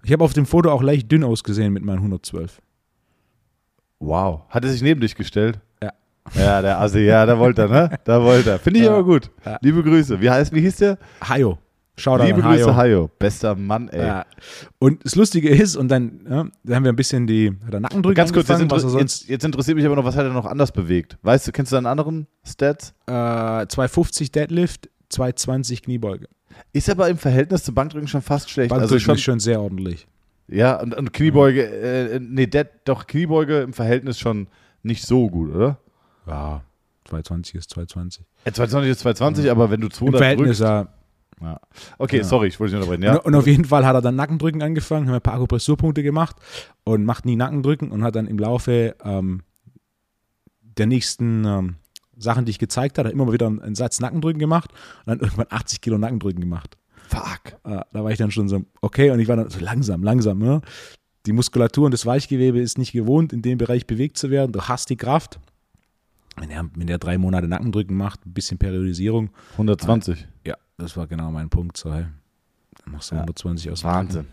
[0.04, 2.62] Ich habe auf dem Foto auch leicht dünn ausgesehen mit meinen 112.
[4.00, 4.42] Wow.
[4.50, 5.60] Hat er sich neben dich gestellt?
[5.84, 5.92] Ja.
[6.36, 8.00] Ja, der Assi, ja, da wollte er, ne?
[8.04, 8.60] Da wollte er.
[8.60, 8.94] Finde ich Ja.
[8.94, 9.30] aber gut.
[9.46, 9.58] Ja.
[9.62, 10.20] Liebe Grüße.
[10.22, 10.98] Wie heißt, wie hieß der?
[11.28, 11.58] Hayo.
[11.98, 13.10] Shoutout Liebe an Grüße, Hayo.
[13.20, 14.08] Bester Mann, ey.
[14.08, 14.26] Ja.
[14.80, 18.16] Und das Lustige ist, und dann, ja, da haben wir ein bisschen die hat Nackendrücken
[18.16, 20.46] Ganz kurz, jetzt, inter er jetzt, jetzt interessiert mich aber noch, was hat er noch
[20.46, 21.18] anders bewegt?
[21.24, 22.94] Weißt du, kennst du deinen anderen Stats?
[23.08, 26.28] äh, 250 Deadlift, 220 Kniebeuge.
[26.72, 28.70] Ist aber im Verhältnis zum Bankdrücken schon fast schlecht.
[28.70, 30.08] Bankdrücken also schon, ist schon sehr ordentlich.
[30.52, 34.48] Ja, und, und Kniebeuge, äh, nee, Dead, doch Kniebeuge im Verhältnis schon
[34.84, 35.78] nicht so gut, oder?
[36.28, 36.64] Ja,
[37.06, 38.26] 220 ist 220.
[38.46, 40.62] Ja, 220 ist 220, aber wenn du Im 200 Verhältnis, drückst.
[40.62, 40.88] ja.
[41.42, 41.60] Ja.
[41.98, 42.24] Okay, Ja.
[42.26, 43.04] sorry, ich wollte dich nicht unterbrechen.
[43.16, 43.20] Ja?
[43.22, 46.36] Und, und auf jeden Fall hat er dann Nackendrücken angefangen, haben ein paar Akupressurpunkte gemacht
[46.84, 49.42] und macht nie Nackendrücken und hat dann im Laufe ähm,
[50.62, 51.76] der nächsten ähm,
[52.18, 54.72] Sachen, die ich gezeigt habe, hat immer mal wieder einen, einen Satz Nackendrücken gemacht
[55.06, 56.78] und dann irgendwann 80 Kilo Nackendrücken gemacht.
[57.10, 57.54] Fuck.
[57.64, 60.38] Äh, da war ich dann schon so, okay, und ich war dann so langsam, langsam,
[60.38, 60.62] ne?
[61.26, 64.52] Die Muskulatur und das Weichgewebe ist nicht gewohnt, in dem Bereich bewegt zu werden.
[64.52, 65.40] Du hast die Kraft.
[66.38, 69.32] Wenn er, wenn der drei Monate Nackendrücken macht, ein bisschen Periodisierung.
[69.54, 70.28] 120.
[70.46, 71.76] Ja, das war genau mein Punkt.
[71.78, 72.06] So, hey,
[72.84, 73.22] dann machst du Ja.
[73.22, 74.28] 120 aus dem Wahnsinn.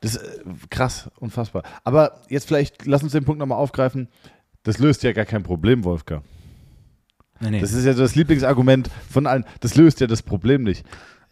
[0.00, 1.62] Das ist äh, krass, unfassbar.
[1.84, 4.08] Aber jetzt vielleicht, lass uns den Punkt nochmal aufgreifen.
[4.64, 6.24] Das löst ja gar kein Problem, Wolfgang.
[7.42, 7.60] Nee, nee.
[7.60, 9.44] Das ist ja so das Lieblingsargument von allen.
[9.60, 10.86] Das löst ja das Problem nicht.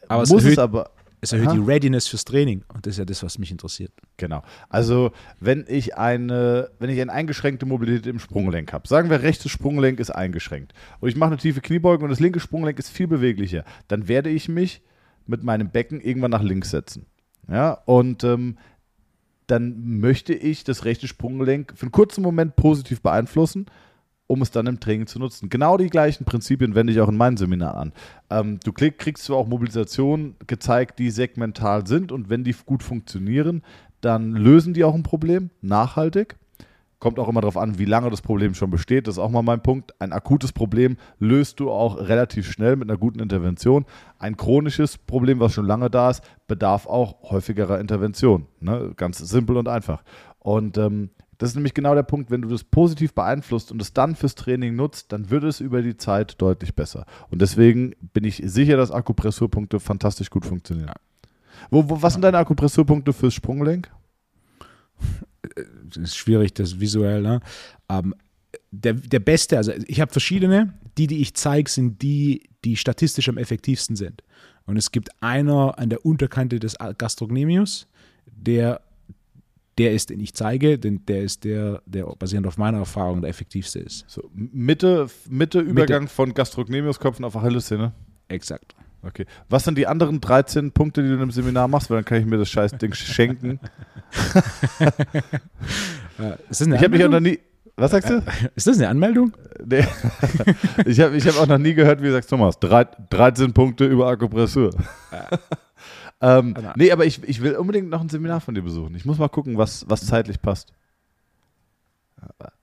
[0.09, 0.91] Aber es Muss erhöht- es aber.
[1.21, 1.55] es erhöht Aha.
[1.55, 3.93] die Readiness fürs Training und das ist ja das, was mich interessiert.
[4.17, 4.43] Genau.
[4.69, 9.51] Also, wenn ich eine, wenn ich eine eingeschränkte Mobilität im Sprunggelenk habe, sagen wir, rechtes
[9.53, 13.07] Sprunggelenk ist eingeschränkt und ich mache eine tiefe Kniebeuge und das linke Sprunggelenk ist viel
[13.07, 14.83] beweglicher, dann werde ich mich
[15.27, 17.07] mit meinem Becken irgendwann nach links setzen.
[17.49, 18.57] Ja, und ähm,
[19.47, 23.67] dann möchte ich das rechte Sprunggelenk für einen kurzen Moment positiv beeinflussen,
[24.31, 25.49] um es dann im Training zu nutzen.
[25.49, 27.93] Genau die gleichen Prinzipien wende ich auch in meinem Seminar an.
[28.31, 33.63] Ähm, du kriegst zwar auch Mobilisationen gezeigt, die segmental sind und wenn die gut funktionieren,
[34.01, 36.37] dann lösen die auch ein Problem nachhaltig.
[37.01, 39.09] Kommt auch immer darauf an, wie lange das Problem schon besteht.
[39.09, 40.01] Das ist auch mal mein Punkt.
[40.01, 43.85] Ein akutes Problem löst du auch relativ schnell mit einer guten Intervention.
[44.21, 48.47] Ein chronisches Problem, was schon lange da ist, bedarf auch häufigerer Intervention.
[48.61, 48.93] Ne?
[48.97, 50.05] Ganz simpel und einfach.
[50.39, 51.11] Und ähm,
[51.41, 54.35] das ist nämlich genau der Punkt, wenn du das positiv beeinflusst und es dann fürs
[54.35, 57.07] Training nutzt, dann wird es über die Zeit deutlich besser.
[57.31, 60.93] Und deswegen bin ich sicher, dass Akupressurpunkte fantastisch gut funktionieren.
[61.71, 63.91] Wo, wo, was sind deine Akupressurpunkte fürs Sprunggelenk?
[65.85, 67.23] das ist schwierig, das visuell.
[67.23, 67.41] Ne?
[67.89, 68.15] Ähm,
[68.71, 73.31] der, der beste, also ich habe verschiedene, die, die ich zeige, sind die, die statistisch
[73.31, 74.23] am effektivsten sind.
[74.67, 77.87] Und es gibt einer an der Unterkante des Gastrocnemius,
[78.27, 78.83] der,
[79.81, 83.31] der ist, den ich zeige, denn der ist der, der basierend auf meiner Erfahrung der
[83.31, 84.05] effektivste ist.
[84.09, 86.15] So, Mitte, Mitte Übergang Mitte.
[86.15, 87.95] von Gastrocnemiusköpfen auf Achillessehne?
[88.29, 88.75] Exakt.
[89.03, 89.25] Okay.
[89.49, 91.89] Was sind die anderen 13 Punkte, die du im Seminar machst?
[91.89, 93.59] Weil dann kann ich mir das scheiß Ding schenken.
[96.51, 97.39] ist das eine ich habe mich auch noch nie.
[97.77, 98.23] Was sagst du?
[98.55, 99.33] Ist das eine Anmeldung?
[99.63, 99.85] Nee.
[100.87, 104.09] ich habe ich hab auch noch nie gehört, wie du sagst, Thomas, 13 Punkte über
[104.09, 104.71] Akupressur.
[106.21, 108.95] Ähm, nee, aber ich, ich will unbedingt noch ein Seminar von dir besuchen.
[108.95, 110.73] Ich muss mal gucken, was, was zeitlich passt.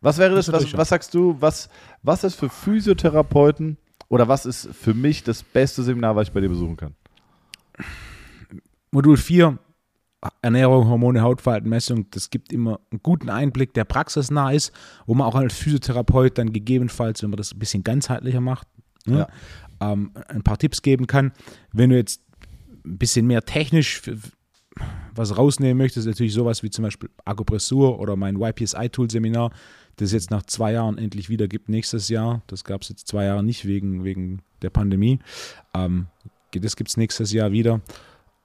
[0.01, 1.69] Was wäre das, was, was sagst du, was,
[2.03, 6.41] was ist für Physiotherapeuten oder was ist für mich das beste Seminar, was ich bei
[6.41, 6.95] dir besuchen kann?
[8.91, 9.57] Modul 4,
[10.41, 14.71] Ernährung, Hormone, Hautfaltenmessung, das gibt immer einen guten Einblick, der praxisnah ist,
[15.05, 18.67] wo man auch als Physiotherapeut dann gegebenenfalls, wenn man das ein bisschen ganzheitlicher macht,
[19.05, 19.27] ne,
[19.81, 19.91] ja.
[19.91, 21.33] ähm, ein paar Tipps geben kann.
[21.71, 22.21] Wenn du jetzt
[22.87, 24.01] ein bisschen mehr technisch
[25.15, 29.51] was rausnehmen möchtest, ist natürlich sowas wie zum Beispiel Akupressur oder mein YPSI-Tool-Seminar,
[29.95, 32.43] das jetzt nach zwei Jahren endlich wieder gibt, nächstes Jahr.
[32.47, 35.19] Das gab es jetzt zwei Jahre nicht wegen, wegen der Pandemie.
[35.73, 36.07] Ähm,
[36.51, 37.81] das gibt es nächstes Jahr wieder.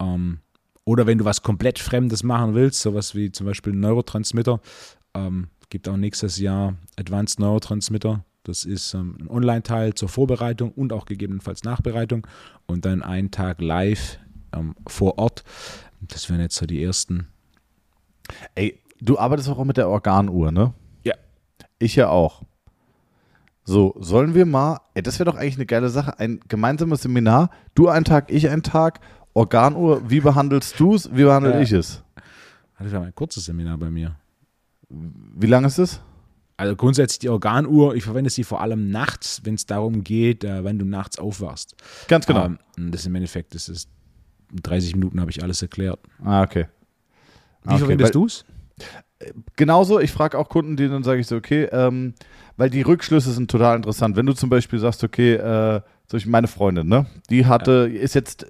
[0.01, 0.39] Ähm,
[0.85, 4.61] oder wenn du was komplett Fremdes machen willst, sowas wie zum Beispiel Neurotransmitter,
[5.15, 8.25] ähm, gibt auch nächstes Jahr Advanced Neurotransmitter.
[8.45, 12.27] Das ist ähm, ein Online-Teil zur Vorbereitung und auch gegebenenfalls Nachbereitung
[12.67, 14.19] und dann einen Tag live
[14.53, 15.45] ähm, vor Ort.
[16.01, 17.29] Das wären jetzt so die ersten.
[18.55, 20.75] Ey, du arbeitest auch mit der Organuhr, ne?
[21.83, 22.43] Ich ja auch.
[23.65, 27.51] So, sollen wir mal, ey, das wäre doch eigentlich eine geile Sache, ein gemeinsames Seminar,
[27.75, 29.01] du einen Tag, ich einen Tag,
[29.35, 31.61] Organuhr, wie behandelst du es, wie behandle ja.
[31.61, 32.05] ich es?
[32.79, 34.17] Das war ein kurzes Seminar bei mir.
[34.89, 36.01] Wie lange ist es?
[36.57, 40.63] Also grundsätzlich die Organuhr, ich verwende sie vor allem nachts, wenn es darum geht, äh,
[40.63, 41.75] wenn du nachts aufwachst.
[42.07, 42.47] Ganz genau.
[42.47, 42.59] Ähm,
[42.93, 43.89] das im Endeffekt, das ist
[44.53, 46.01] 30 Minuten habe ich alles erklärt.
[46.23, 46.67] Ah, okay.
[47.65, 48.45] Wie okay, verwendest du es?
[49.57, 52.15] genauso, ich frage auch Kunden, die dann sage ich so, okay, ähm,
[52.57, 54.17] weil die Rückschlüsse sind total interessant.
[54.17, 58.01] Wenn du zum Beispiel sagst, okay, äh, zum Beispiel meine Freundin, ne, die hatte, ja.
[58.01, 58.47] ist jetzt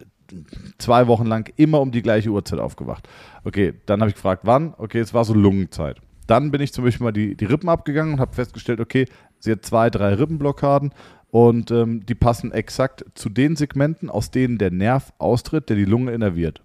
[0.78, 3.08] zwei Wochen lang immer um die gleiche Uhrzeit aufgewacht.
[3.44, 4.74] Okay, dann habe ich gefragt, wann?
[4.78, 5.98] Okay, es war so Lungenzeit.
[6.26, 9.06] Dann bin ich zum Beispiel mal die, die Rippen abgegangen und habe festgestellt, okay,
[9.38, 10.92] sie hat zwei, drei Rippenblockaden
[11.32, 15.86] und ähm, die passen exakt zu den Segmenten, aus denen der Nerv austritt, der die
[15.86, 16.60] Lunge innerviert.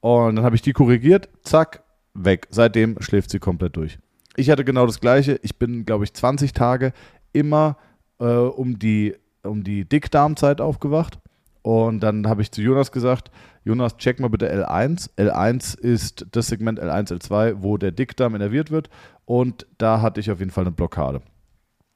[0.00, 1.82] Und dann habe ich die korrigiert, zack,
[2.14, 2.46] weg.
[2.48, 3.98] Seitdem schläft sie komplett durch.
[4.34, 5.38] Ich hatte genau das Gleiche.
[5.42, 6.94] Ich bin, glaube ich, 20 Tage
[7.34, 7.76] immer
[8.18, 11.18] äh, um, die, um die Dickdarmzeit aufgewacht.
[11.60, 13.30] Und dann habe ich zu Jonas gesagt,
[13.62, 15.10] Jonas, check mal bitte L1.
[15.18, 18.88] L1 ist das Segment L1, L2, wo der Dickdarm innerviert wird.
[19.26, 21.20] Und da hatte ich auf jeden Fall eine Blockade.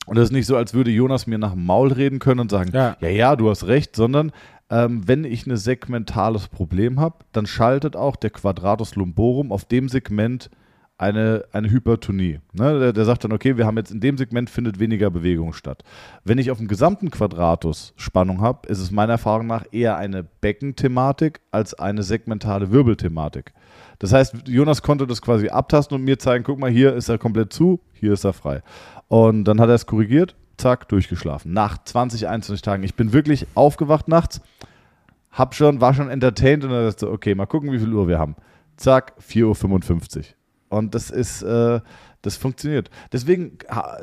[0.06, 2.50] Und das ist nicht so, als würde Jonas mir nach dem Maul reden können und
[2.50, 4.32] sagen, ja, ja, ja du hast recht, sondern
[4.70, 9.88] ähm, wenn ich ein segmentales Problem habe, dann schaltet auch der Quadratus lumborum auf dem
[9.88, 10.50] Segment
[10.98, 12.40] eine, eine Hypertonie.
[12.52, 12.78] Ne?
[12.78, 15.82] Der, der, sagt dann, okay, wir haben jetzt in dem Segment findet weniger Bewegung statt.
[16.24, 20.22] Wenn ich auf dem gesamten Quadratus Spannung habe, ist es meiner Erfahrung nach eher eine
[20.22, 23.52] Beckenthematik als eine segmentale Wirbelthematik.
[23.98, 27.18] Das heißt, Jonas konnte das quasi abtasten und mir zeigen, guck mal, hier ist er
[27.18, 28.62] komplett zu, hier ist er frei.
[29.08, 31.52] Und dann hat er es korrigiert zack, durchgeschlafen.
[31.52, 32.82] Nach 20, 21 Tagen.
[32.82, 34.40] Ich bin wirklich aufgewacht nachts,
[35.30, 38.08] hab schon, war schon entertained und dann dachte ich, okay, mal gucken, wie viel Uhr
[38.08, 38.36] wir haben.
[38.76, 40.24] Zack, 4.55 Uhr.
[40.68, 41.80] Und das ist, äh,
[42.22, 42.90] das funktioniert.
[43.12, 43.58] Deswegen,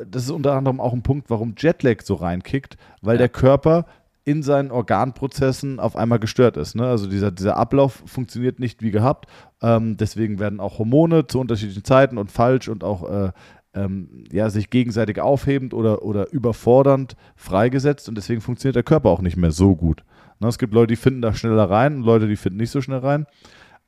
[0.07, 3.19] das ist unter anderem auch ein Punkt, warum Jetlag so reinkickt, weil ja.
[3.19, 3.85] der Körper
[4.25, 6.75] in seinen Organprozessen auf einmal gestört ist.
[6.75, 6.85] Ne?
[6.85, 9.27] Also dieser, dieser Ablauf funktioniert nicht wie gehabt.
[9.61, 13.31] Ähm, deswegen werden auch Hormone zu unterschiedlichen Zeiten und falsch und auch äh,
[13.73, 19.21] ähm, ja, sich gegenseitig aufhebend oder, oder überfordernd freigesetzt und deswegen funktioniert der Körper auch
[19.21, 20.03] nicht mehr so gut.
[20.39, 22.81] Ne, es gibt Leute, die finden da schneller rein und Leute, die finden nicht so
[22.81, 23.25] schnell rein.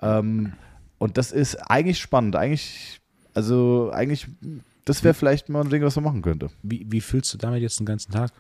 [0.02, 0.54] Ähm,
[0.98, 2.36] und das ist eigentlich spannend.
[2.36, 3.00] Eigentlich,
[3.34, 4.28] also eigentlich,
[4.86, 6.50] das wäre vielleicht mal ein Ding, was man machen könnte.
[6.64, 8.32] Wie, wie fühlst du damit jetzt den ganzen Tag?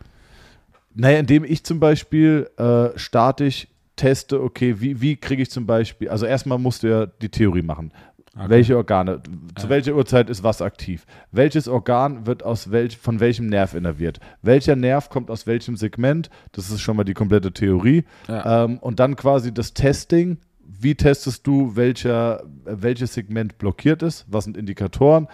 [0.95, 6.10] Naja, indem ich zum Beispiel äh, statisch teste, okay, wie, wie kriege ich zum Beispiel,
[6.10, 7.91] also erstmal musst du ja die Theorie machen.
[8.38, 8.49] Okay.
[8.49, 9.21] Welche Organe,
[9.58, 9.69] zu Ja.
[9.69, 11.05] welcher Uhrzeit ist was aktiv?
[11.31, 14.19] Welches Organ wird aus welch, von welchem Nerv innerviert?
[14.41, 16.29] Welcher Nerv kommt aus welchem Segment?
[16.51, 18.03] Das ist schon mal die komplette Theorie.
[18.27, 18.65] Ja.
[18.65, 20.38] Ähm, und dann quasi das Testing.
[20.67, 24.25] Wie testest du, welcher, äh, welches Segment blockiert ist?
[24.27, 25.27] Was sind Indikatoren?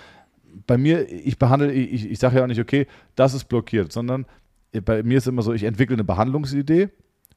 [0.67, 4.28] Bei mir, ich behandle, ich, ich sage ja auch nicht, okay, das ist blockiert, sondern
[4.86, 6.89] bei mir ist immer so, ich entwickle eine Behandlungsidee,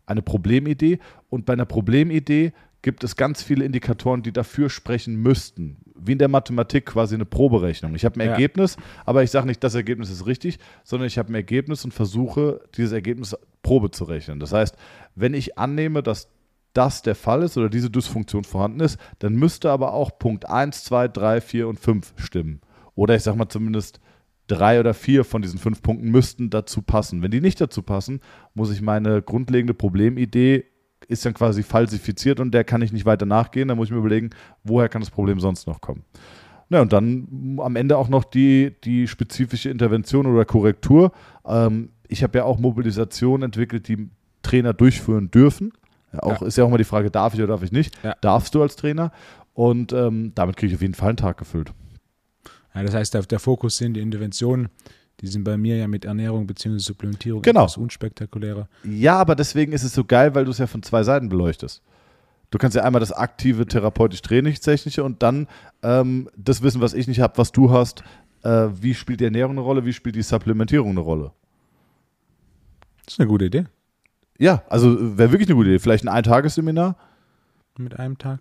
[0.06, 0.98] eine Problemidee
[1.30, 5.78] und bei einer Problemidee gibt es ganz viele Indikatoren, die dafür sprechen müssten.
[5.96, 7.94] Wie in der Mathematik quasi eine Proberechnung.
[7.94, 8.32] Ich habe ein Ja.
[8.32, 11.94] Ergebnis, aber ich sage nicht, das Ergebnis ist richtig, sondern ich habe ein Ergebnis und
[11.94, 14.38] versuche, dieses Ergebnis Probe zu rechnen.
[14.38, 14.76] Das heißt,
[15.14, 16.28] wenn ich annehme, dass
[16.74, 20.84] das der Fall ist oder diese Dysfunktion vorhanden ist, dann müsste aber auch Punkt 1,
[20.84, 22.60] 2, 3, 4 und 5 stimmen.
[22.94, 24.00] Oder ich sage mal zumindest
[24.46, 27.22] drei oder vier von diesen fünf Punkten müssten dazu passen.
[27.22, 28.20] Wenn die nicht dazu passen,
[28.54, 30.64] muss ich meine grundlegende Problemidee
[31.08, 33.68] ist dann quasi falsifiziert und der kann ich nicht weiter nachgehen.
[33.68, 34.30] Dann muss ich mir überlegen,
[34.62, 36.04] woher kann das Problem sonst noch kommen.
[36.70, 41.12] Na, und dann am Ende auch noch die, die spezifische Intervention oder Korrektur.
[41.46, 44.08] Ähm, ich habe ja auch Mobilisation entwickelt, die
[44.42, 45.72] Trainer durchführen dürfen.
[46.16, 46.46] Auch, Ja.
[46.46, 47.94] Ist ja auch mal die Frage, darf ich oder darf ich nicht?
[48.02, 48.14] Ja.
[48.20, 49.12] Darfst du als Trainer?
[49.52, 51.72] Und ähm, damit kriege ich auf jeden Fall einen Tag gefüllt.
[52.74, 54.68] Ja, das heißt, der, der Fokus sind die Interventionen,
[55.20, 56.78] die sind bei mir ja mit Ernährung bzw.
[56.78, 57.60] Supplementierung Genau.
[57.62, 58.68] etwas unspektakulärer.
[58.84, 61.82] Ja, aber deswegen ist es so geil, weil du es ja von zwei Seiten beleuchtest.
[62.50, 65.48] Du kannst ja einmal das aktive therapeutisch-trainingstechnische und dann
[65.82, 68.02] ähm, das Wissen, was ich nicht habe, was du hast.
[68.42, 69.84] Äh, wie spielt die Ernährung eine Rolle?
[69.84, 71.32] Wie spielt die Supplementierung eine Rolle?
[73.04, 73.64] Das ist eine gute Idee.
[74.38, 75.78] Ja, also wäre wirklich eine gute Idee.
[75.78, 76.96] Vielleicht ein Eintagesseminar.
[77.78, 78.40] Mit einem Tag.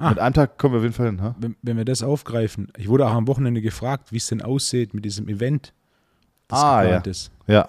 [0.00, 0.08] Ah.
[0.08, 1.20] Mit einem Tag kommen wir auf jeden Fall hin.
[1.22, 1.34] Ha?
[1.38, 4.94] Wenn, wenn wir das aufgreifen, ich wurde auch am Wochenende gefragt, wie es denn aussieht
[4.94, 5.74] mit diesem Event,
[6.48, 7.30] das Ah, geplant ist.
[7.46, 7.66] Ja.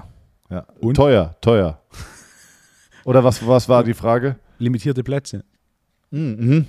[0.49, 0.65] ja.
[0.79, 0.95] Und?
[0.95, 1.81] Teuer, teuer.
[3.03, 4.37] Oder was, was war die Frage?
[4.59, 5.43] Limitierte Plätze.
[6.11, 6.67] Mhm.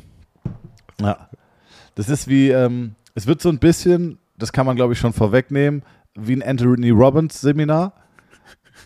[1.01, 1.29] Ja.
[1.95, 5.13] Das ist wie, ähm, es wird so ein bisschen, das kann man glaube ich schon
[5.13, 7.93] vorwegnehmen, wie ein Anthony Robbins Seminar.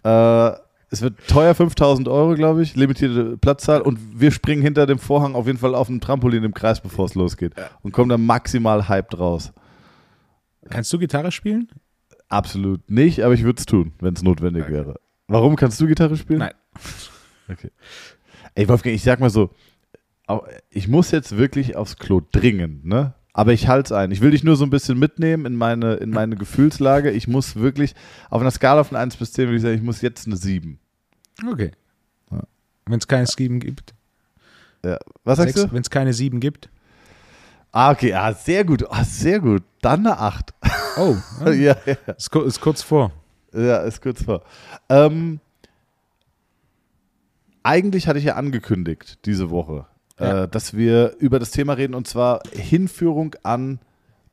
[0.04, 0.52] Äh,
[0.90, 5.35] es wird teuer, 5000 Euro, glaube ich, limitierte Platzzahl und wir springen hinter dem Vorhang
[5.35, 8.88] auf jeden Fall auf ein Trampolin im Kreis, bevor es losgeht und kommen dann maximal
[8.88, 9.53] hyped raus.
[10.70, 11.68] Kannst du Gitarre spielen?
[12.29, 15.01] Absolut nicht, aber ich würde es tun, wenn es notwendig wäre.
[15.29, 16.40] Warum kannst du Gitarre spielen?
[16.40, 16.55] Nein.
[17.49, 17.70] Okay.
[18.57, 19.51] Ey, Wolfgang, ich sag mal so,
[20.68, 23.14] ich muss jetzt wirklich aufs Klo dringend, ne?
[23.38, 24.12] Aber ich halte es ein.
[24.12, 27.11] Ich will dich nur so ein bisschen mitnehmen in meine, in meine Gefühlslage.
[27.11, 27.94] Ich muss wirklich,
[28.31, 30.79] auf einer Skala von 1 bis 10 würde ich sagen, ich muss jetzt eine 7.
[31.46, 31.72] Okay.
[32.31, 32.44] Ja.
[32.87, 33.92] Wenn es keine sieben gibt.
[34.83, 34.99] Ja.
[35.25, 35.70] Was sagst du?
[35.70, 36.70] Wenn es keine sieben gibt.
[37.72, 38.85] Ah, okay, ah, sehr gut.
[38.88, 39.62] Ah, sehr gut.
[39.83, 40.55] Dann eine 8.
[40.96, 41.94] Oh, ja, ja.
[42.16, 43.12] ist, ku- ist kurz vor.
[43.53, 44.44] Ja, ist kurz vor.
[44.88, 45.40] Ähm,
[47.62, 49.85] eigentlich hatte ich ja angekündigt diese Woche,
[50.18, 50.44] Ja.
[50.44, 53.79] äh, dass wir über das Thema reden und zwar Hinführung an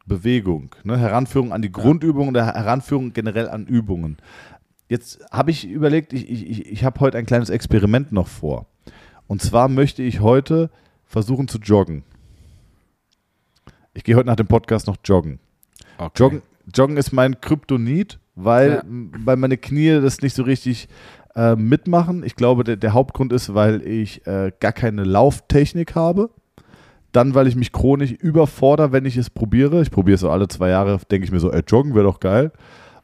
[0.06, 0.98] Bewegung, ne?
[0.98, 4.18] Heranführung an die Grundübungen oder Heranführung generell an Übungen.
[4.90, 8.66] Jetzt habe ich überlegt, ich, ich, ich- ich habe heute ein kleines Experiment noch vor.
[9.28, 10.70] Und zwar möchte ich heute
[11.06, 12.04] versuchen zu joggen.
[13.94, 15.40] Ich gehe heute nach dem Podcast noch joggen.
[15.98, 16.12] Okay.
[16.24, 16.42] Joggen,
[16.74, 18.84] Joggen ist mein Kryptonit, weil, Ja.
[18.86, 20.88] weil meine Knie das nicht so richtig
[21.36, 22.24] äh, mitmachen.
[22.24, 26.30] Ich glaube, der, der Hauptgrund ist, weil ich äh, gar keine Lauftechnik habe.
[27.12, 29.82] Dann, weil ich mich chronisch überfordere, wenn ich es probiere.
[29.82, 32.20] Ich probiere es so alle zwei Jahre, denke ich mir so, ey, joggen wäre doch
[32.20, 32.52] geil.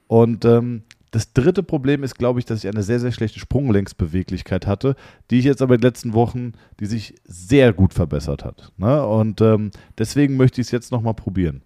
[0.08, 4.68] Und ähm, das dritte Problem ist, glaube ich, dass ich eine sehr, sehr schlechte Sprunglängsbeweglichkeit
[4.68, 4.96] hatte,
[5.30, 8.72] die ich jetzt aber in den letzten Wochen, die sich sehr gut verbessert hat.
[8.78, 9.06] Ne?
[9.06, 11.64] Und ähm, deswegen möchte ich es jetzt nochmal probieren.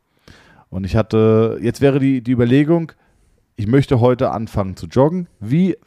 [0.69, 2.91] Und ich hatte, jetzt wäre die, die Überlegung,
[3.56, 5.28] ich möchte heute anfangen zu joggen.
[5.39, 5.78] Wie,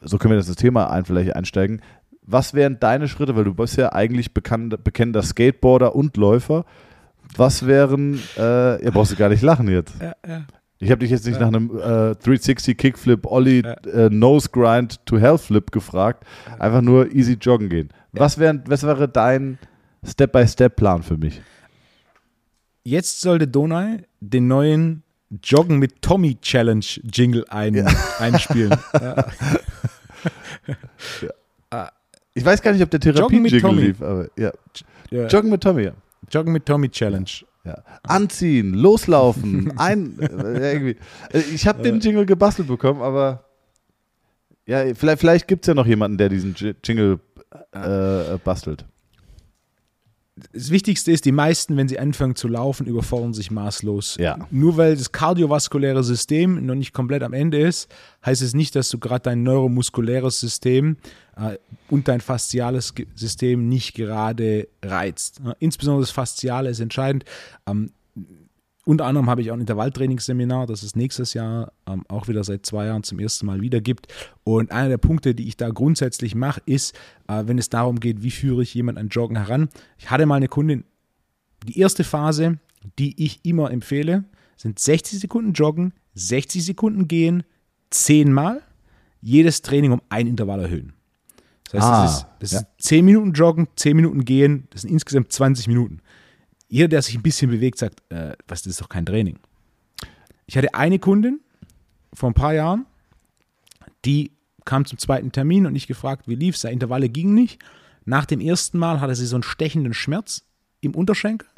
[0.00, 1.80] so können wir das Thema ein, vielleicht einsteigen.
[2.22, 6.64] Was wären deine Schritte, weil du bist ja eigentlich bekannt, bekennender Skateboarder und Läufer.
[7.36, 9.94] Was wären, äh, ihr brauchst du gar nicht lachen jetzt.
[10.00, 10.42] Ja, ja.
[10.78, 11.50] Ich habe dich jetzt nicht Ja.
[11.50, 13.72] nach einem äh, 360 Kickflip, Ollie, Ja.
[13.90, 16.24] äh, Nose Grind to Hell Flip gefragt.
[16.58, 17.88] Einfach nur easy joggen gehen.
[18.12, 19.58] Was, wär, was wäre dein
[20.06, 21.40] Step-by-Step-Plan für mich?
[22.84, 25.02] Jetzt sollte Donai den neuen
[25.42, 27.86] Joggen mit Tommy Challenge Jingle ein,
[28.18, 28.74] einspielen.
[31.72, 31.90] Ja.
[32.34, 33.82] Ich weiß gar nicht, ob der Therapie-Jingle Tommy.
[33.82, 34.52] lief, aber ja.
[35.10, 35.26] Ja.
[35.26, 35.92] Joggen mit Tommy, ja.
[36.30, 37.28] Joggen mit Tommy Challenge.
[37.64, 37.82] ja.
[38.04, 40.90] Anziehen, loslaufen, ein, äh.
[40.90, 40.94] Äh,
[41.54, 43.44] Ich habe den Jingle gebastelt bekommen, aber
[44.66, 46.54] Ja, vielleicht, vielleicht gibt es ja noch jemanden, der diesen
[46.84, 47.18] Jingle
[47.72, 48.84] äh, bastelt.
[50.52, 54.16] Das Wichtigste ist, die meisten, wenn sie anfangen zu laufen, überfordern sich maßlos.
[54.18, 54.38] Ja.
[54.50, 57.88] Nur weil das kardiovaskuläre System noch nicht komplett am Ende ist,
[58.24, 60.96] heißt es nicht, dass du gerade dein neuromuskuläres System
[61.36, 65.40] äh, und dein fasziales System nicht gerade reizt.
[65.58, 67.24] Insbesondere das Fasziale ist entscheidend.
[67.66, 67.90] Ähm,
[68.88, 72.64] unter anderem habe ich auch ein Intervalltrainingsseminar, das es nächstes Jahr ähm, auch wieder seit
[72.64, 74.06] zwei Jahren zum ersten Mal wieder gibt.
[74.44, 76.94] Und einer der Punkte, die ich da grundsätzlich mache, ist,
[77.28, 79.68] äh, wenn es darum geht, wie führe ich jemanden an Joggen heran.
[79.98, 80.84] Ich hatte mal eine Kundin,
[81.66, 82.60] die erste Phase,
[82.98, 84.24] die ich immer empfehle,
[84.56, 87.42] sind 60 Sekunden Joggen, 60 Sekunden gehen,
[87.90, 88.62] 10 Mal,
[89.20, 90.94] jedes Training um ein Intervall erhöhen.
[91.70, 92.60] Das heißt, Ah, das, ist, das ja.
[92.60, 96.00] ist 10 Minuten Joggen, 10 Minuten gehen, das sind insgesamt 20 Minuten.
[96.68, 99.38] Jeder, der sich ein bisschen bewegt, sagt, äh, was, das ist doch kein Training.
[100.46, 101.40] Ich hatte eine Kundin
[102.12, 102.86] vor ein paar Jahren,
[104.04, 104.32] die
[104.64, 106.64] kam zum zweiten Termin und ich gefragt, wie lief es?
[106.64, 107.60] Intervalle gingen nicht.
[108.04, 110.42] Nach dem ersten Mal hatte sie so einen stechenden Schmerz
[110.80, 111.48] im Unterschenkel.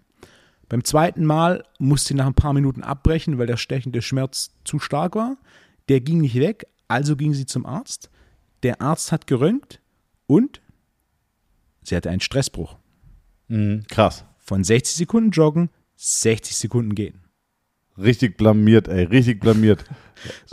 [0.69, 4.79] Beim zweiten Mal musste sie nach ein paar Minuten abbrechen, weil der stechende Schmerz zu
[4.79, 5.37] stark war.
[5.89, 8.11] Der ging nicht weg, also ging sie zum Arzt.
[8.63, 9.81] Der Arzt hat geröntgt
[10.29, 10.61] und
[11.83, 12.77] sie hatte einen Stressbruch.
[13.49, 14.25] Mhm, krass.
[14.51, 17.21] Von 60 Sekunden joggen, 60 Sekunden gehen.
[17.97, 19.85] Richtig blamiert, ey, richtig blamiert.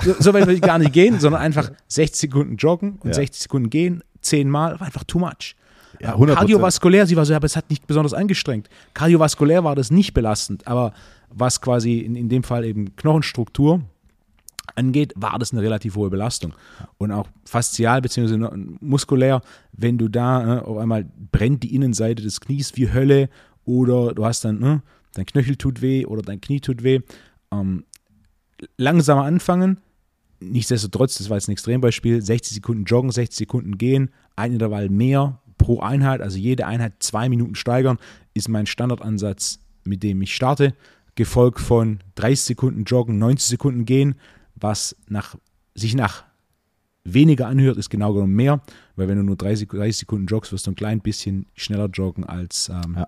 [0.01, 3.15] So, so weit will ich gar nicht gehen, sondern einfach 60 Sekunden joggen und Ja.
[3.15, 5.55] 60 Sekunden gehen, 10 Mal, war einfach too much.
[5.99, 6.35] Ja, 100%.
[6.35, 8.69] Kardiovaskulär, sie war so, aber es hat nicht besonders angestrengt.
[8.93, 10.93] Kardiovaskulär war das nicht belastend, aber
[11.29, 13.81] was quasi in, in dem Fall eben Knochenstruktur
[14.75, 16.53] angeht, war das eine relativ hohe Belastung.
[16.99, 18.37] Und auch faszial bzw.
[18.79, 19.41] muskulär,
[19.73, 23.29] wenn du da äh, auf einmal brennt die Innenseite des Knies wie Hölle
[23.67, 24.79] oder du hast dann, äh,
[25.13, 27.01] dein Knöchel tut weh oder dein Knie tut weh.
[27.51, 27.83] Ähm,
[28.77, 29.77] langsamer anfangen,
[30.39, 35.41] nichtsdestotrotz, das war jetzt ein Extrembeispiel, 60 Sekunden joggen, 60 Sekunden gehen, ein Intervall mehr
[35.57, 37.97] pro Einheit, also jede Einheit zwei Minuten steigern,
[38.33, 40.73] ist mein Standardansatz, mit dem ich starte,
[41.15, 44.15] gefolgt von 30 Sekunden joggen, 90 Sekunden gehen,
[44.55, 45.35] was nach,
[45.75, 46.23] sich nach
[47.03, 48.61] weniger anhört, ist genau genommen mehr,
[48.95, 52.23] weil wenn du nur 30, 30 Sekunden joggst, wirst du ein klein bisschen schneller joggen
[52.23, 53.07] als ähm, Ja.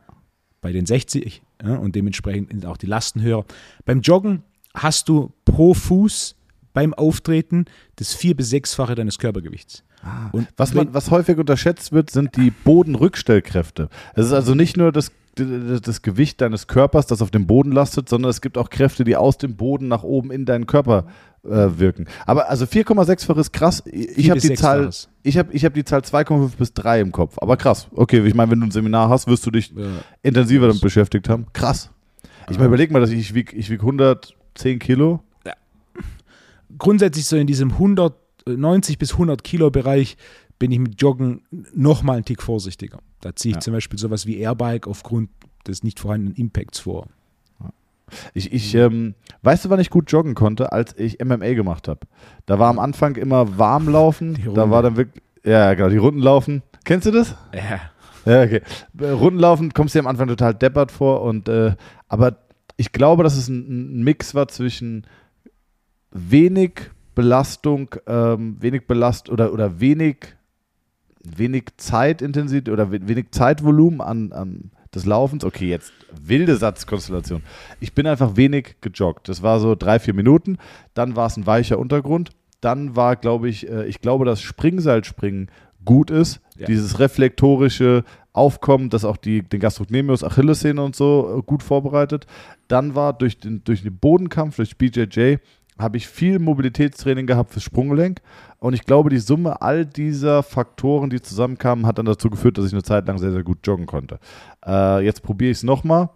[0.62, 3.46] Bei den 60 ja, und dementsprechend sind auch die Lasten höher.
[3.86, 4.44] Beim Joggen
[4.74, 6.36] hast du pro Fuß
[6.74, 9.84] beim Auftreten das vier- bis sechsfache deines Körpergewichts.
[10.32, 13.90] Und Was, man, was häufig unterschätzt wird, sind die Bodenrückstellkräfte.
[14.16, 18.08] Es ist also nicht nur das, das Gewicht deines Körpers, das auf dem Boden lastet,
[18.08, 21.06] sondern es gibt auch Kräfte, die aus dem Boden nach oben in deinen Körper
[21.44, 22.08] wirken.
[22.26, 23.84] Aber also 4,6-fach ist krass.
[23.86, 24.90] Ich habe die Zahl,
[25.24, 27.38] ich habe ich hab die Zahl 2,5 bis 3 im Kopf.
[27.40, 27.88] Aber krass.
[27.92, 29.86] Okay, ich meine, wenn du ein Seminar hast, wirst du dich Ja.
[30.22, 31.46] intensiver damit beschäftigt haben.
[31.54, 31.90] Krass.
[32.50, 35.22] Ich meine, überleg mal, dass ich wieg, ich wieg 110 Kilo.
[36.78, 38.14] grundsätzlich so in diesem 100,
[38.48, 40.18] äh, 90 bis 100 Kilo Bereich
[40.60, 41.42] bin ich mit Joggen
[41.74, 43.00] nochmal einen Tick vorsichtiger.
[43.22, 43.62] Da ziehe ich Ja.
[43.62, 45.30] zum Beispiel sowas wie Airbike aufgrund
[45.68, 47.08] des nicht vorhandenen Impacts vor.
[48.34, 52.02] Ich, ich ähm, weißt du, wann ich gut joggen konnte, als ich MMA gemacht habe?
[52.46, 54.36] Da war am Anfang immer Warmlaufen.
[54.36, 56.64] Die Da war dann wirklich, ja, genau, die Runden laufen.
[56.86, 57.36] Kennst du das?
[57.54, 57.80] Ja.
[58.26, 58.62] Ja, okay.
[59.00, 61.76] Äh, Rundenlaufen kommst dir am Anfang total deppert vor und äh,
[62.10, 62.38] aber
[62.76, 65.06] ich glaube, dass es ein, ein Mix war zwischen
[66.12, 66.74] wenig
[67.16, 70.36] Belastung, ähm, wenig Belast oder, oder wenig,
[71.24, 75.44] wenig Zeitintensität oder we- wenig Zeitvolumen an, an des Laufens.
[75.44, 77.44] Okay, jetzt wilde Satzkonstellation.
[77.80, 79.30] Ich bin einfach wenig gejoggt.
[79.30, 80.58] Das war so drei, vier Minuten.
[80.94, 82.32] Dann war es ein weicher Untergrund.
[82.62, 85.50] Dann war, glaube ich, äh, ich glaube, dass Springseilspringen
[85.86, 86.42] gut ist.
[86.58, 86.68] Ja.
[86.68, 92.28] Dieses reflektorische Aufkommen, das auch die, den Gastrocnemius, Achillessehne und so äh, gut vorbereitet.
[92.68, 95.38] Dann war durch den, durch den Bodenkampf, durch BJJ,
[95.80, 98.22] habe ich viel Mobilitätstraining gehabt fürs Sprunggelenk.
[98.60, 102.66] Und ich glaube, die Summe all dieser Faktoren, die zusammenkamen, hat dann dazu geführt, dass
[102.66, 104.20] ich eine Zeit lang sehr, sehr gut joggen konnte.
[104.66, 106.10] Äh, jetzt probiere ich es nochmal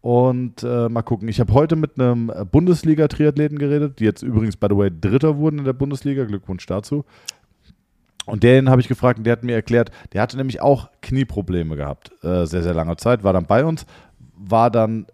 [0.00, 1.28] und äh, mal gucken.
[1.28, 5.58] Ich habe heute mit einem Bundesliga-Triathleten geredet, die jetzt übrigens, by the way, Dritter wurden
[5.58, 6.24] in der Bundesliga.
[6.24, 7.04] Glückwunsch dazu.
[8.26, 11.76] Und den habe ich gefragt und der hat mir erklärt, der hatte nämlich auch Knieprobleme
[11.76, 13.84] gehabt, äh, sehr, sehr lange Zeit, war dann bei uns,
[14.34, 15.06] war dann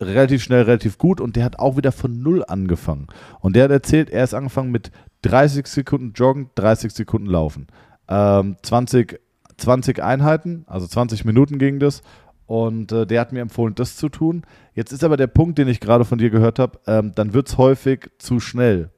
[0.00, 3.08] relativ schnell, relativ gut und der hat auch wieder von Null angefangen.
[3.40, 4.90] Und der hat erzählt, er ist angefangen mit
[5.22, 7.66] 30 Sekunden Joggen, 30 Sekunden Laufen.
[8.08, 9.20] Ähm, 20,
[9.56, 12.02] 20 Einheiten, also 20 Minuten ging das.
[12.46, 14.42] Und äh, der hat mir empfohlen, das zu tun.
[14.72, 17.48] Jetzt ist aber der Punkt, den ich gerade von dir gehört habe, ähm, dann wird
[17.48, 18.90] es häufig zu schnell.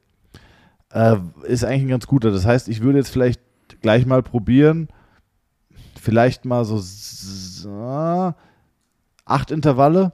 [0.93, 2.31] Äh, ist eigentlich ein ganz guter.
[2.31, 3.41] Das heißt, ich würde jetzt vielleicht
[3.81, 4.87] gleich mal probieren,
[5.99, 7.67] vielleicht mal so s- s-
[9.25, 10.13] acht Intervalle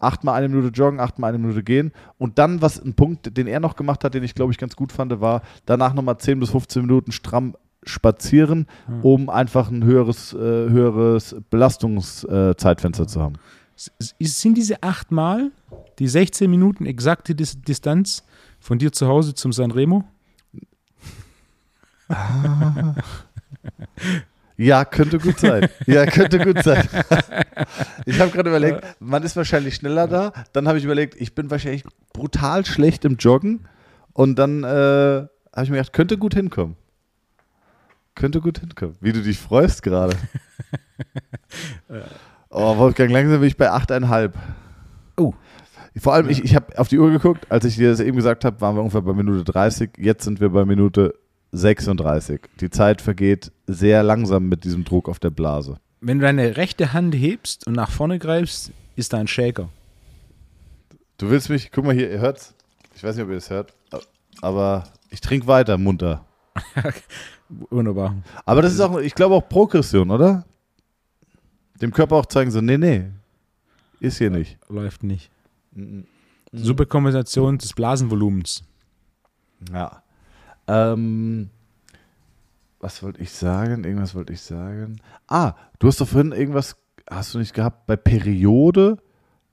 [0.00, 1.92] achtmal eine Minute joggen, achtmal eine Minute gehen.
[2.18, 4.74] Und dann, was ein Punkt, den er noch gemacht hat, den ich glaube ich ganz
[4.76, 9.00] gut fand, war danach nochmal 10 bis 15 Minuten stramm spazieren, Hm.
[9.02, 13.36] um einfach ein höheres, äh, höheres Belastungszeitfenster zu haben.
[13.98, 15.50] Sind diese achtmal
[15.98, 18.22] die 16 Minuten exakte Dis Distanz
[18.58, 20.04] von dir zu Hause zum Sanremo?
[24.60, 25.70] Ja, könnte gut sein.
[25.86, 26.86] Ja, könnte gut sein.
[28.06, 30.32] Ich habe gerade überlegt, man ist wahrscheinlich schneller da.
[30.52, 33.68] Dann habe ich überlegt, ich bin wahrscheinlich brutal schlecht im Joggen.
[34.12, 35.28] Und dann äh, habe
[35.62, 36.76] ich mir gedacht, könnte gut hinkommen.
[38.14, 38.96] Könnte gut hinkommen.
[39.00, 40.16] Wie du dich freust gerade.
[42.52, 44.32] Oh, Wolfgang, langsam bin ich bei 8,5.
[45.16, 45.32] Oh.
[45.98, 48.44] Vor allem, ich, ich habe auf die Uhr geguckt, als ich dir das eben gesagt
[48.44, 49.90] habe, waren wir ungefähr bei Minute 30.
[49.98, 51.14] Jetzt sind wir bei Minute
[51.52, 52.40] 36.
[52.60, 55.78] Die Zeit vergeht sehr langsam mit diesem Druck auf der Blase.
[56.00, 59.68] Wenn du deine rechte Hand hebst und nach vorne greifst, ist da ein Shaker.
[61.18, 62.54] Du willst mich, guck mal hier, ihr hört's.
[62.94, 63.74] Ich weiß nicht, ob ihr es hört,
[64.40, 66.24] aber ich trinke weiter munter.
[67.48, 68.16] Wunderbar.
[68.44, 70.44] Aber das ist auch, ich glaube auch Progression, oder?
[71.80, 73.06] Dem Körper auch zeigen so, nee, nee,
[74.00, 74.58] ist hier nicht.
[74.68, 75.30] Läuft nicht.
[75.72, 76.06] Mhm.
[76.52, 78.64] Super Kompensation des Blasenvolumens.
[79.72, 80.02] Ja.
[80.70, 81.50] Ähm,
[82.80, 83.84] was wollte ich sagen?
[83.84, 85.00] Irgendwas wollte ich sagen.
[85.28, 86.76] Ah, du hast doch vorhin irgendwas,
[87.08, 87.86] hast du nicht gehabt?
[87.86, 88.98] Bei Periode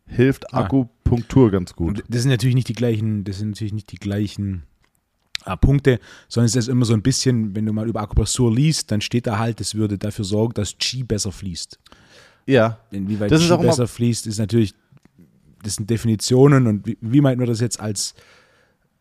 [0.05, 0.61] hilft Ah.
[0.63, 2.03] Akupunktur ganz gut.
[2.07, 4.63] Das sind natürlich nicht die gleichen, das sind natürlich nicht die gleichen
[5.45, 5.99] äh, Punkte,
[6.29, 9.27] sondern es ist immer so ein bisschen, wenn du mal über Akupressur liest, dann steht
[9.27, 11.79] da halt, es würde dafür sorgen, dass Qi besser fließt.
[12.45, 12.79] Ja.
[12.91, 14.73] Inwieweit Das ist Qi besser fließt, ist natürlich,
[15.63, 18.13] das sind Definitionen und wie, wie man das jetzt als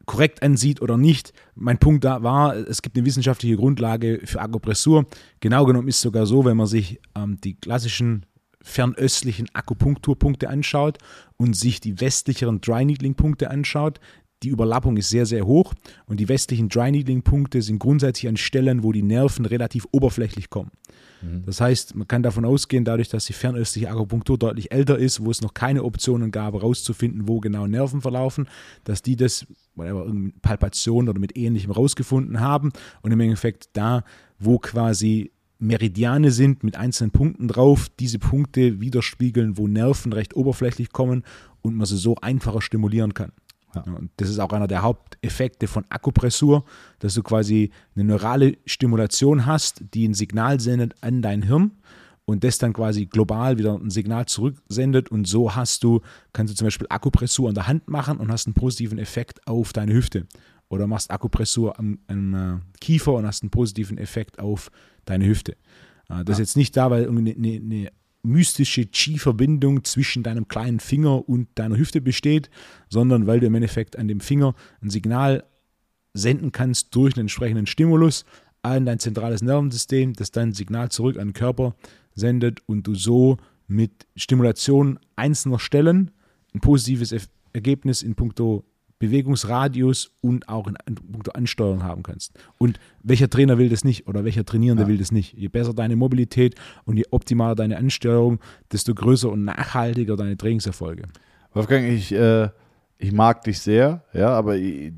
[0.07, 1.33] korrekt ansieht oder nicht.
[1.55, 5.07] Mein Punkt da war, es gibt eine wissenschaftliche Grundlage für Akupressur.
[5.41, 8.25] Genau genommen ist es sogar so, wenn man sich ähm, die klassischen
[8.63, 10.99] fernöstlichen Akupunkturpunkte anschaut
[11.37, 14.01] und sich die westlicheren Dry Needling Punkte anschaut,
[14.43, 15.73] die Überlappung ist sehr, sehr hoch
[16.07, 20.51] und die westlichen Dry Needling Punkte sind grundsätzlich an Stellen, wo die Nerven relativ oberflächlich
[20.51, 20.71] kommen.
[21.45, 25.31] Das heißt, man kann davon ausgehen, dadurch, dass die fernöstliche Akupunktur deutlich älter ist, wo
[25.31, 28.49] es noch keine Optionen gab, herauszufinden, wo genau Nerven verlaufen,
[28.85, 32.73] dass die das, whatever, irgendwie Palpation oder mit ähnlichem rausgefunden haben
[33.03, 34.05] und im Endeffekt da,
[34.39, 40.93] wo quasi Meridiane sind mit einzelnen Punkten drauf, diese Punkte widerspiegeln, wo Nerven recht oberflächlich
[40.93, 41.25] kommen
[41.63, 43.33] und man sie so einfacher stimulieren kann.
[43.77, 43.85] Ja.
[43.87, 46.65] Ja, und das ist auch einer der Haupteffekte von Akupressur,
[46.99, 51.73] dass du quasi eine neurale Stimulation hast, die ein Signal sendet an dein Hirn
[52.25, 56.01] und das dann quasi global wieder ein Signal zurücksendet und so hast du,
[56.33, 59.73] kannst du zum Beispiel Akupressur an der Hand machen und hast einen positiven Effekt auf
[59.73, 60.27] deine Hüfte
[60.69, 64.71] oder machst Akupressur am, am äh, Kiefer und hast einen positiven Effekt auf
[65.05, 65.53] deine Hüfte.
[66.09, 67.93] Äh, das ist jetzt nicht da, weil eine, eine, eine
[68.27, 72.51] mystische Qi-Verbindung zwischen deinem kleinen Finger und deiner Hüfte besteht,
[72.89, 75.45] sondern weil du im Endeffekt an dem Finger ein Signal
[76.13, 78.25] senden kannst durch einen entsprechenden Stimulus
[78.63, 81.77] an dein zentrales Nervensystem, das dann ein Signal zurück an den Körper
[82.15, 83.37] sendet und du so
[83.69, 86.11] mit Stimulation einzelner Stellen
[86.55, 87.15] ein positives
[87.53, 88.65] Ergebnis in puncto
[88.99, 92.33] Bewegungsradius und auch in, puncto Ansteuerung haben kannst.
[92.59, 94.89] Und welcher Trainer will das nicht oder welcher Trainierende Ja.
[94.89, 95.35] will das nicht?
[95.35, 98.39] Je besser deine Mobilität und je optimaler deine Ansteuerung,
[98.73, 101.05] desto größer und nachhaltiger deine Trainingserfolge.
[101.53, 102.49] Wolfgang, ich, äh,
[102.99, 104.93] ich mag dich sehr, ja, aber ich,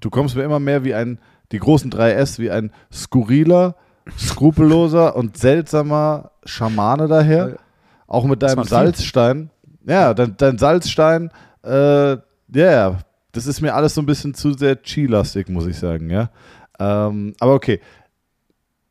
[0.00, 1.18] du kommst mir immer mehr wie ein,
[1.52, 3.76] die großen 3S, wie ein skurriler,
[4.18, 7.58] skrupelloser und seltsamer Schamane daher.
[8.06, 8.64] Auch mit deinem.
[8.64, 9.50] Salzstein.
[9.86, 11.30] Ja, dein, dein Salzstein,
[11.64, 12.16] äh,
[12.54, 12.98] ja,
[13.32, 16.30] das ist mir alles so ein bisschen zu sehr Chi-lastig, muss ich sagen, ja.
[16.78, 17.80] Ähm, aber okay.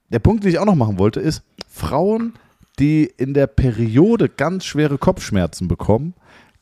[0.10, 2.34] Der Punkt, den ich auch noch machen wollte, ist, Frauen,
[2.80, 6.16] die in der Periode ganz schwere Kopfschmerzen bekommen,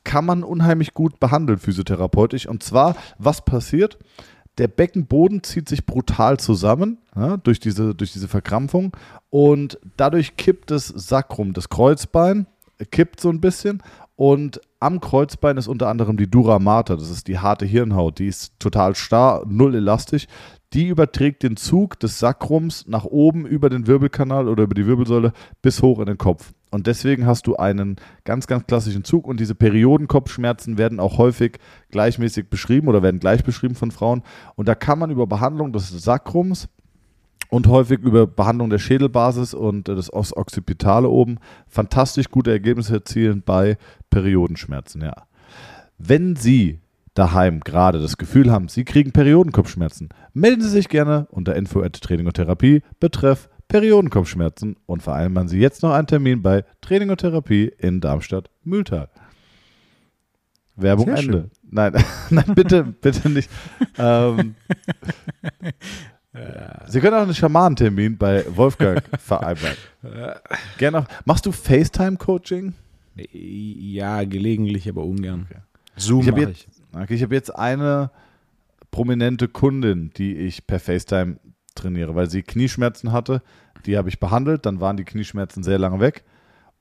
[0.04, 2.48] kann man unheimlich gut behandeln physiotherapeutisch.
[2.48, 3.98] Und zwar, was passiert?
[4.58, 8.96] Der Beckenboden zieht sich brutal zusammen ja, durch, diese, durch diese Verkrampfung
[9.30, 12.46] und dadurch kippt das Sacrum, das Kreuzbein,
[12.92, 13.82] kippt so ein bisschen
[14.20, 18.28] und am Kreuzbein ist unter anderem die Dura Mater, das ist die harte Hirnhaut, die
[18.28, 20.28] ist total starr, null elastisch.
[20.74, 25.32] Die überträgt den Zug des Sakrums nach oben über den Wirbelkanal oder über die Wirbelsäule
[25.62, 26.52] bis hoch in den Kopf.
[26.70, 27.96] Und deswegen hast du einen
[28.26, 31.58] ganz, ganz klassischen Zug und diese Periodenkopfschmerzen werden auch häufig
[31.90, 34.24] gleichmäßig beschrieben oder werden gleich beschrieben von Frauen.
[34.56, 36.68] Und da kann man über Behandlung des Sakrums
[37.50, 43.44] und häufig über Behandlung der Schädelbasis und äh, des Occipitale oben fantastisch gute Ergebnisse erzielen
[43.46, 43.78] bei
[44.10, 45.14] Periodenschmerzen, ja.
[45.98, 46.80] Wenn Sie
[47.14, 52.00] daheim gerade das Gefühl haben, Sie kriegen Periodenkopfschmerzen, melden Sie sich gerne unter info at
[52.00, 57.20] Training und Therapie betreff Periodenkopfschmerzen und vereinbaren Sie jetzt noch einen Termin bei Training und
[57.20, 59.10] Therapie in Darmstadt-Mühltal.
[60.76, 61.34] Werbung Sehr Ende.
[61.34, 61.52] schön.
[61.70, 61.94] Nein,
[62.30, 63.50] nein, bitte, bitte nicht.
[63.98, 64.56] ähm,
[66.88, 69.76] Sie können auch einen Schamanentermin bei Wolfgang vereinbaren.
[70.78, 71.06] Gerne auch.
[71.26, 72.74] Machst du FaceTime-Coaching?
[73.34, 75.48] Ja, gelegentlich, aber ungern.
[75.96, 76.96] Zoom Ich habe mache jetzt, ich.
[77.02, 78.12] okay, ich hab jetzt eine
[78.92, 81.38] prominente Kundin, die ich per FaceTime
[81.76, 83.42] trainiere, weil sie Knieschmerzen hatte.
[83.86, 86.24] Die habe ich behandelt, dann waren die Knieschmerzen sehr lange weg.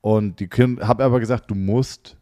[0.01, 0.47] Und die
[0.81, 2.17] habe aber gesagt, du musst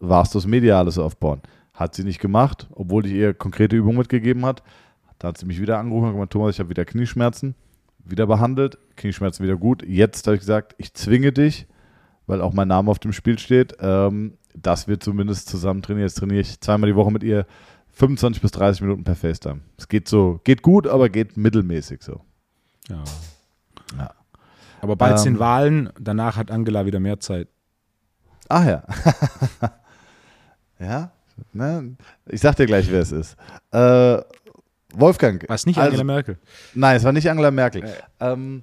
[0.00, 1.42] Vastus Medialis aufbauen.
[1.74, 4.62] Hat sie nicht gemacht, obwohl ich ihr konkrete Übungen mitgegeben hat.
[5.22, 7.54] Da hat sie mich wieder angerufen und gesagt, Thomas, ich habe wieder Knieschmerzen.
[8.04, 9.84] Wieder behandelt, Knieschmerzen wieder gut.
[9.86, 11.68] Jetzt habe ich gesagt, ich zwinge dich,
[12.26, 16.08] weil auch mein Name auf dem Spiel steht, ähm, dass wir zumindest zusammen trainieren.
[16.08, 17.46] Jetzt trainiere ich zweimal die Woche mit ihr
[17.92, 19.60] 25 bis 30 Minuten per FaceTime.
[19.78, 22.22] Es geht so, geht gut, aber geht mittelmäßig so.
[22.88, 23.04] Ja.
[23.96, 24.10] Ja.
[24.80, 25.18] Aber bald Ähm.
[25.18, 27.46] sind Wahlen, danach hat Angela wieder mehr Zeit.
[28.48, 28.82] Ach ja.
[30.80, 31.12] ja,
[31.52, 31.94] ne?
[32.26, 33.36] ich sag dir gleich, wer es ist.
[33.70, 34.20] Äh,
[34.94, 35.44] Wolfgang.
[35.48, 36.38] Was nicht also- Angela Merkel.
[36.74, 37.84] Nein, es war nicht Angela Merkel.
[38.20, 38.62] Ähm,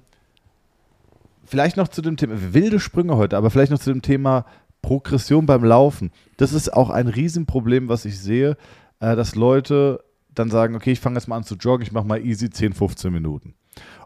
[1.44, 4.44] vielleicht noch zu dem Thema, wilde Sprünge heute, aber vielleicht noch zu dem Thema
[4.82, 6.10] Progression beim Laufen.
[6.36, 8.56] Das ist auch ein Riesenproblem, was ich sehe,
[9.00, 10.02] äh, dass Leute
[10.34, 12.72] dann sagen, okay, ich fange jetzt mal an zu joggen, ich mache mal easy 10,
[12.72, 13.54] 15 Minuten.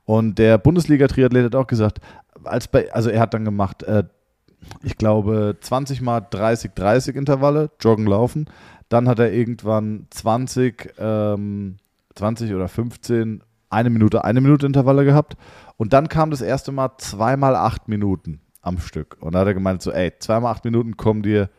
[0.05, 2.01] Und der Bundesliga-Triathlet hat auch gesagt,
[2.45, 4.05] als bei, also er hat dann gemacht, äh,
[4.83, 8.47] ich glaube, 20 mal 30, 30 Intervalle, joggen, laufen.
[8.89, 11.77] Dann hat er irgendwann 20, ähm,
[12.15, 15.37] 20 oder 15, eine Minute, eine Minute Intervalle gehabt.
[15.77, 19.17] Und dann kam das erste Mal zweimal acht Minuten am Stück.
[19.21, 21.51] Und da hat er gemeint, so, ey, zweimal acht Minuten kommen dir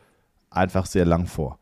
[0.50, 1.58] einfach sehr lang vor.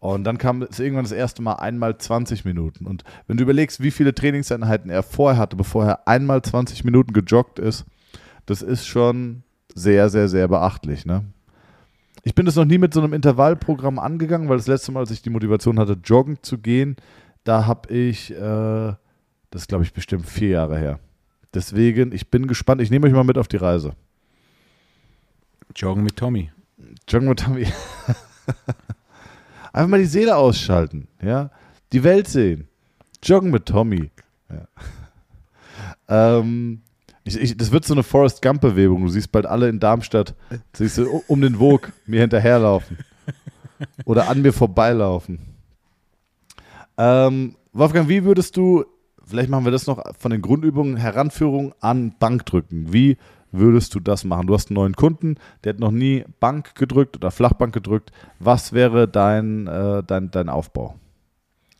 [0.00, 2.86] Und dann kam es irgendwann das erste Mal einmal 20 Minuten.
[2.86, 7.12] Und wenn du überlegst, wie viele Trainingseinheiten er vorher hatte, bevor er einmal 20 Minuten
[7.12, 7.84] gejoggt ist,
[8.46, 9.42] das ist schon
[9.74, 11.04] sehr, sehr, sehr beachtlich.
[11.04, 11.24] Ne?
[12.22, 15.10] Ich bin das noch nie mit so einem Intervallprogramm angegangen, weil das letzte Mal, als
[15.10, 16.96] ich die Motivation hatte, joggen zu gehen,
[17.44, 18.94] da habe ich, äh,
[19.50, 21.00] das glaube ich bestimmt vier Jahre her.
[21.54, 22.82] Deswegen, ich bin gespannt.
[22.82, 23.94] Ich nehme euch mal mit auf die Reise.
[25.74, 26.50] Joggen mit Tommy.
[27.08, 27.66] Joggen mit Tommy.
[29.72, 31.50] Einfach mal die Seele ausschalten, ja.
[31.92, 32.68] Die Welt sehen.
[33.22, 34.10] Joggen mit Tommy.
[34.50, 34.68] Ja.
[36.38, 36.82] ähm,
[37.24, 39.02] ich, ich, das wird so eine Forrest Gump-Bewegung.
[39.02, 40.34] Du siehst bald alle in Darmstadt,
[40.72, 42.98] siehst du um den Wog mir hinterherlaufen.
[44.04, 45.38] Oder an mir vorbeilaufen.
[46.98, 48.84] Ähm, Wolfgang, wie würdest du,
[49.24, 52.92] vielleicht machen wir das noch von den Grundübungen, Heranführung an Bankdrücken.
[52.92, 53.16] Wie
[53.52, 54.46] würdest du das machen?
[54.46, 58.10] Du hast einen neuen Kunden, der hat noch nie Bank gedrückt oder Flachbank gedrückt.
[58.40, 60.96] Was wäre dein, äh, dein, dein Aufbau?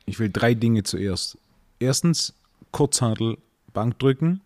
[0.07, 1.37] Ich will drei Dinge zuerst.
[1.79, 2.35] Erstens
[2.73, 3.37] Kurzhantel
[3.73, 4.41] Bankdrücken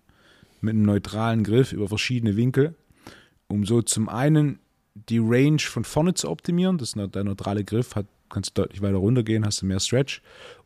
[0.61, 2.75] mit einem neutralen Griff über verschiedene Winkel,
[3.49, 4.59] um so zum einen
[4.95, 6.79] die Range von vorne zu optimieren.
[6.79, 10.23] Das ist der neutrale Griff, hat, kannst du deutlich weiter runtergehen, hast du mehr Stretch.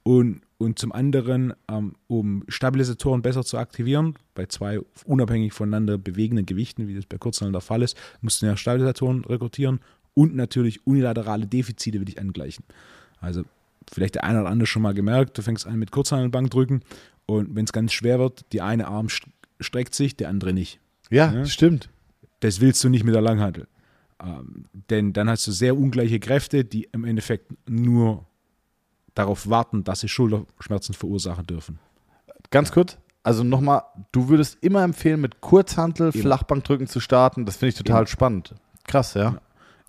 [0.06, 6.46] Und, und zum anderen, ähm, um Stabilisatoren besser zu aktivieren, bei zwei unabhängig voneinander bewegenden
[6.46, 9.80] Gewichten, wie das bei Kurzhanteln der Fall ist, musst du ja Stabilisatoren rekrutieren
[10.14, 12.64] und natürlich unilaterale Defizite will ich angleichen.
[13.20, 13.42] Also
[13.92, 16.82] vielleicht der eine oder andere schon mal gemerkt, du fängst an mit Kurzhantelbank drücken
[17.26, 19.26] und wenn es ganz schwer wird, die eine Arm st-
[19.58, 20.78] streckt sich, der andere nicht.
[21.10, 21.44] Ja, Ja.
[21.46, 21.88] stimmt.
[22.38, 23.66] Das willst du nicht mit der Langhantel.
[24.22, 28.24] Ähm, denn dann hast du sehr ungleiche Kräfte, die im Endeffekt nur
[29.16, 31.80] darauf warten, dass sie Schulterschmerzen verursachen dürfen.
[32.50, 32.98] Ganz kurz.
[33.24, 36.22] Also nochmal, du würdest immer empfehlen, mit Kurzhantel Immer.
[36.22, 37.44] Flachbankdrücken zu starten.
[37.44, 38.06] Das finde ich total Immer.
[38.06, 38.54] spannend.
[38.84, 39.40] Krass, ja.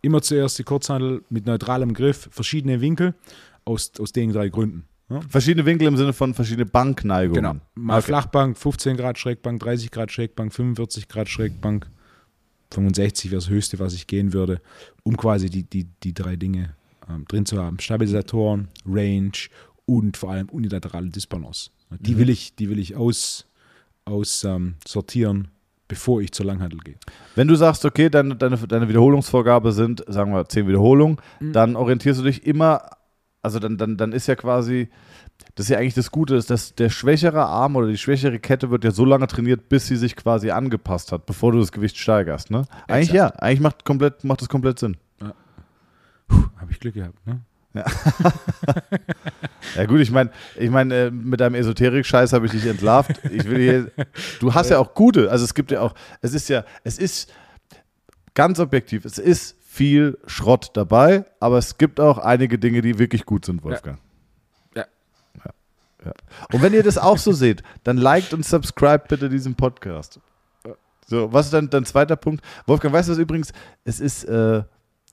[0.02, 3.14] Immer zuerst die Kurzhantel mit neutralem Griff, verschiedene Winkel,
[3.64, 4.88] aus, aus den drei Gründen.
[5.10, 5.22] Ja?
[5.30, 7.44] Verschiedene Winkel im Sinne von verschiedene Bankneigungen.
[7.44, 7.56] Genau.
[7.76, 8.08] Mal Okay.
[8.08, 11.90] Flachbank, 15 Grad Schrägbank, 30 Grad Schrägbank, 45 Grad Schrägbank,
[12.72, 14.62] 65 wäre das höchste, was ich gehen würde,
[15.04, 16.76] um quasi die, die, die drei Dinge
[17.10, 17.80] ähm, drin zu haben.
[17.80, 19.32] Stabilisatoren, Range
[19.86, 21.70] und vor allem unilaterale Disbalance.
[22.00, 22.18] Die Mhm.
[22.20, 23.46] will ich, die will ich aus,
[24.06, 25.50] aus ähm, sortieren,
[25.88, 26.96] bevor ich zur Langhandel gehe.
[27.36, 31.54] Wenn du sagst, okay, deine, deine, deine Wiederholungsvorgabe sind, sagen wir, 10 Wiederholungen, Mhm.
[31.54, 32.82] dann orientierst du dich immer,
[33.42, 34.90] also dann, dann, dann ist ja quasi,
[35.56, 38.70] das ist ja eigentlich das Gute, ist, dass der schwächere Arm oder die schwächere Kette
[38.70, 41.98] wird ja so lange trainiert, bis sie sich quasi angepasst hat, bevor du das Gewicht
[41.98, 42.52] steigerst.
[42.52, 42.64] Ne?
[42.90, 44.98] Eigentlich ja, eigentlich macht, komplett, macht das komplett Sinn.
[46.68, 47.26] Habe ich Glück gehabt.
[47.26, 47.40] Ne?
[49.76, 53.24] Ja gut, ich meine, ich mein, äh, mit deinem Esoterik-Scheiß habe ich dich entlarvt.
[53.32, 54.06] Ich will hier,
[54.42, 57.32] du hast ja auch gute, also es gibt ja auch, es ist ja, es ist
[58.34, 63.26] ganz objektiv, es ist viel Schrott dabei, aber es gibt auch einige Dinge, die wirklich
[63.26, 63.98] gut sind, Wolfgang.
[64.76, 64.86] Ja.
[65.46, 65.52] Ja.
[66.06, 66.12] ja.
[66.52, 70.20] Und wenn ihr das auch so seht, dann liked und subscribe bitte diesen Podcast.
[71.06, 72.44] So, was ist dann dein zweiter Punkt?
[72.66, 73.54] Wolfgang, weißt du was übrigens?
[73.86, 74.64] Es ist, äh,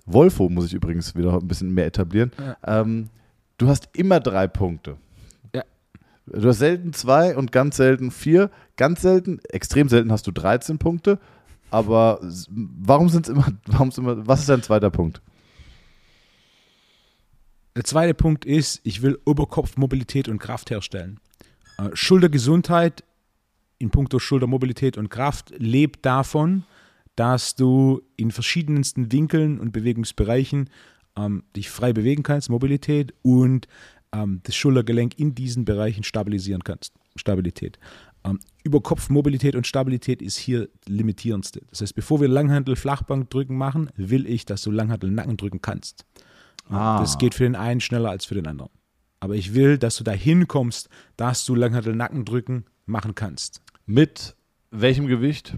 [0.06, 2.32] Wolfo muss ich übrigens wieder ein bisschen mehr etablieren.
[2.66, 3.08] Ähm,
[3.58, 4.96] du hast immer drei Punkte.
[5.54, 5.62] Ja.
[6.26, 8.50] Du hast selten zwei und ganz selten vier.
[8.76, 11.18] Ganz selten, extrem selten hast du 13 Punkte.
[11.70, 15.22] Aber warum sind es immer, warum immer, was ist dein zweiter Punkt?
[17.76, 21.18] Der zweite Punkt ist, ich will Oberkopfmobilität und Kraft herstellen.
[21.78, 23.02] Äh, Schultergesundheit
[23.78, 26.64] in puncto Schultermobilität und Kraft lebt davon,
[27.16, 30.70] dass du in verschiedensten Winkeln und Bewegungsbereichen
[31.16, 33.68] ähm, dich frei bewegen kannst, Mobilität und
[34.12, 36.94] ähm, das Schultergelenk in diesen Bereichen stabilisieren kannst.
[37.16, 37.78] Stabilität.
[38.24, 41.62] Ähm, Überkopfmobilität und Stabilität ist hier limitierendste.
[41.70, 46.04] Das heißt, bevor wir Langhandel Flachbankdrücken machen, will ich, dass du Langhandel Nackendrücken kannst.
[46.68, 46.98] Ah.
[47.00, 48.70] Das geht für den einen schneller als für den anderen.
[49.20, 53.62] Aber ich will, dass du dahin kommst, dass du Langhantel Nackendrücken machen kannst.
[53.86, 54.34] Mit
[54.70, 55.54] welchem Gewicht?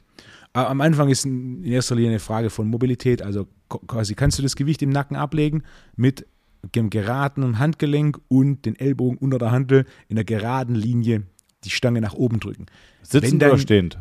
[0.64, 3.20] Am Anfang ist in erster Linie eine Frage von Mobilität.
[3.20, 5.62] Also quasi kannst du das Gewicht im Nacken ablegen
[5.96, 6.26] mit
[6.74, 11.24] dem geraden Handgelenk und den Ellbogen unter der Hantel in der geraden Linie
[11.64, 12.66] die Stange nach oben drücken.
[13.02, 13.98] Sitzend dann- oder stehend?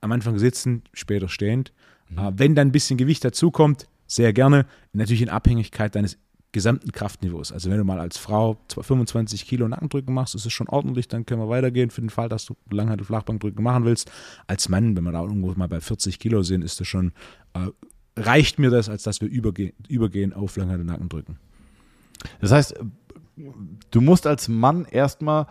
[0.00, 1.72] Am Anfang sitzen, später stehend.
[2.16, 4.66] Äh, Wenn dann ein bisschen Gewicht dazukommt, sehr gerne.
[4.92, 6.18] Natürlich in Abhängigkeit deines
[6.52, 7.50] gesamten Kraftniveaus.
[7.50, 11.24] Also wenn du mal als Frau 25 Kilo Nackendrücken machst, ist es schon ordentlich, dann
[11.24, 14.10] können wir weitergehen für den Fall, dass du Langhantel Flachbankdrücken machen willst.
[14.46, 17.12] Als Mann, wenn wir da irgendwo mal bei 40 Kilo sind, ist das schon,
[17.54, 17.68] äh,
[18.16, 21.38] reicht mir das, als dass wir überge übergehen auf Langhantel Nackendrücken.
[22.40, 22.74] Das heißt,
[23.90, 25.46] du musst als Mann erstmal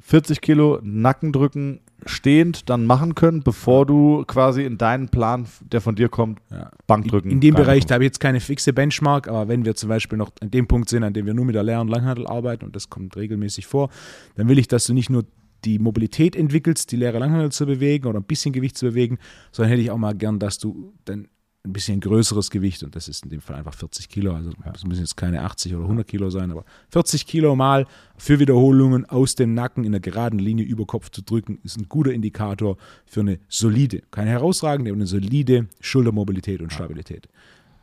[0.00, 5.94] 40 Kilo Nackendrücken stehend dann machen können, bevor du quasi in deinen Plan, der von
[5.94, 6.70] dir kommt, Ja.
[6.86, 7.30] Bankdrücken.
[7.30, 9.88] In, in dem Bereich, da habe ich jetzt keine fixe Benchmark, aber wenn wir zum
[9.88, 12.64] Beispiel noch an dem Punkt sind, an dem wir nur mit der leeren Langhantel arbeiten,
[12.64, 13.90] und das kommt regelmäßig vor,
[14.36, 15.24] dann will ich, dass du nicht nur
[15.64, 19.18] die Mobilität entwickelst, die leere Langhantel zu bewegen oder ein bisschen Gewicht zu bewegen,
[19.52, 21.28] sondern hätte ich auch mal gern, dass du dann
[21.62, 24.84] ein bisschen größeres Gewicht, und das ist in dem Fall einfach 40 Kilo, also es
[24.84, 27.86] müssen jetzt keine 80 oder 100 Kilo sein, aber 40 Kilo mal
[28.16, 31.88] für Wiederholungen aus dem Nacken in der geraden Linie über Kopf zu drücken, ist ein
[31.88, 37.28] guter Indikator für eine solide, keine herausragende, aber eine solide Schultermobilität und Stabilität.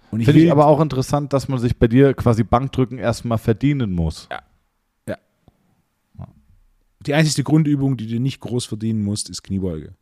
[0.10, 3.38] Und ich Finde ich aber auch interessant, dass man sich bei dir quasi Bankdrücken erstmal
[3.38, 4.28] verdienen muss.
[7.06, 9.94] die einzige Grundübung, die du nicht groß verdienen musst, ist Kniebeuge.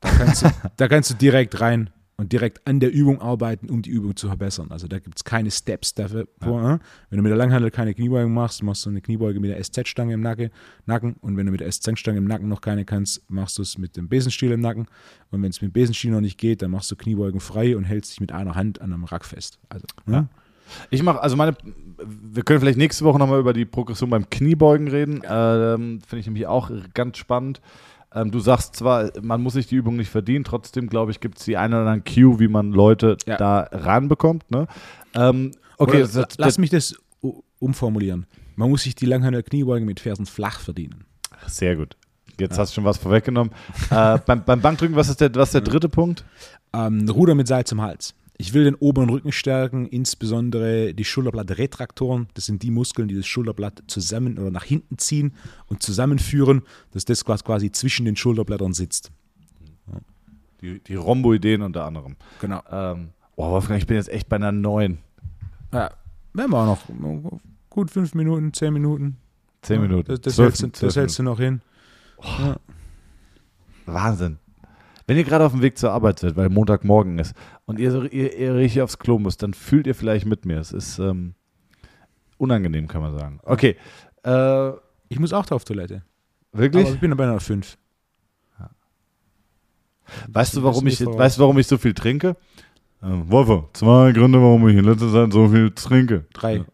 [0.00, 3.82] Da kannst du, da kannst du direkt rein und direkt an der Übung arbeiten, um
[3.82, 4.68] die Übung zu verbessern.
[4.70, 6.28] Also da gibt es keine Steps dafür.
[6.40, 6.78] Vor, äh?
[7.10, 10.14] Wenn du mit der Langhandel keine Kniebeugen machst, machst du eine Kniebeuge mit der SZ-Stange
[10.14, 10.50] im Nacken,
[10.86, 11.16] Nacken.
[11.20, 13.96] Und wenn du mit der SZ-Stange im Nacken noch keine kannst, machst du es mit
[13.96, 14.86] dem Besenstiel im Nacken.
[15.30, 17.84] Und wenn es mit dem Besenstiel noch nicht geht, dann machst du Kniebeugen frei und
[17.84, 19.58] hältst dich mit einer Hand an einem Rack fest.
[19.68, 20.28] Also, ne?
[20.90, 21.56] Ich mache, also meine,
[21.98, 25.22] wir können vielleicht nächste Woche nochmal über die Progression beim Kniebeugen reden.
[25.28, 27.60] Ähm, Finde ich nämlich auch ganz spannend.
[28.14, 31.38] Ähm, du sagst zwar, man muss sich die Übung nicht verdienen, trotzdem glaube ich, gibt
[31.38, 33.36] es die eine oder andere Cue, wie man Leute Ja.
[33.36, 34.50] da ranbekommt.
[34.50, 34.66] Ne?
[35.14, 36.94] Ähm, okay, Oder, das, lass mich das
[37.58, 38.26] umformulieren.
[38.56, 41.04] Man muss sich die Langhandel Kniebeugen mit Fersen flach verdienen.
[41.46, 41.96] sehr gut.
[42.38, 43.52] Jetzt hast du schon was vorweggenommen.
[43.90, 46.24] äh, beim, beim Bankdrücken, was ist der, was ist der dritte Punkt?
[46.72, 48.14] Ähm, Ruder mit Seil zum Hals.
[48.36, 52.26] Ich will den oberen Rücken stärken, insbesondere die Schulterblattretraktoren.
[52.34, 55.34] Das sind die Muskeln, die das Schulterblatt zusammen oder nach hinten ziehen
[55.66, 56.62] und zusammenführen,
[56.92, 59.12] dass das quasi zwischen den Schulterblättern sitzt.
[60.60, 62.16] Die, die Rhomboideen unter anderem.
[62.40, 62.60] Genau.
[62.70, 64.98] Ähm, oh, Wolfgang, ich bin jetzt echt bei einer neuen.
[65.72, 65.90] Ja,
[66.32, 69.16] werden wir auch noch gut fünf Minuten, zehn Minuten.
[69.62, 70.08] Zehn Minuten.
[70.08, 71.60] Das, das, Zwölf- hältst, du- das hältst du noch hin.
[73.86, 74.38] Wahnsinn.
[75.06, 77.34] Wenn ihr gerade auf dem Weg zur Arbeit seid, weil Montagmorgen ist
[77.66, 80.58] und ihr, so, ihr, ihr richtig aufs Klo müsst, dann fühlt ihr vielleicht mit mir.
[80.58, 81.34] Es ist ähm,
[82.38, 83.40] unangenehm, kann man sagen.
[83.42, 83.76] Okay.
[84.24, 84.70] Äh,
[85.08, 86.02] Ich muss auch da auf Toilette.
[86.52, 86.86] wirklich?
[86.86, 87.76] Aber ich bin bei einer fünf.
[90.28, 92.36] weißt, du, warum ich, weißt warum ich so viel trinke?
[93.02, 96.24] Ähm, Wolfer, zwei Gründe, warum ich in letzter Zeit so viel trinke.
[96.32, 96.56] Drei.
[96.56, 96.64] Ja.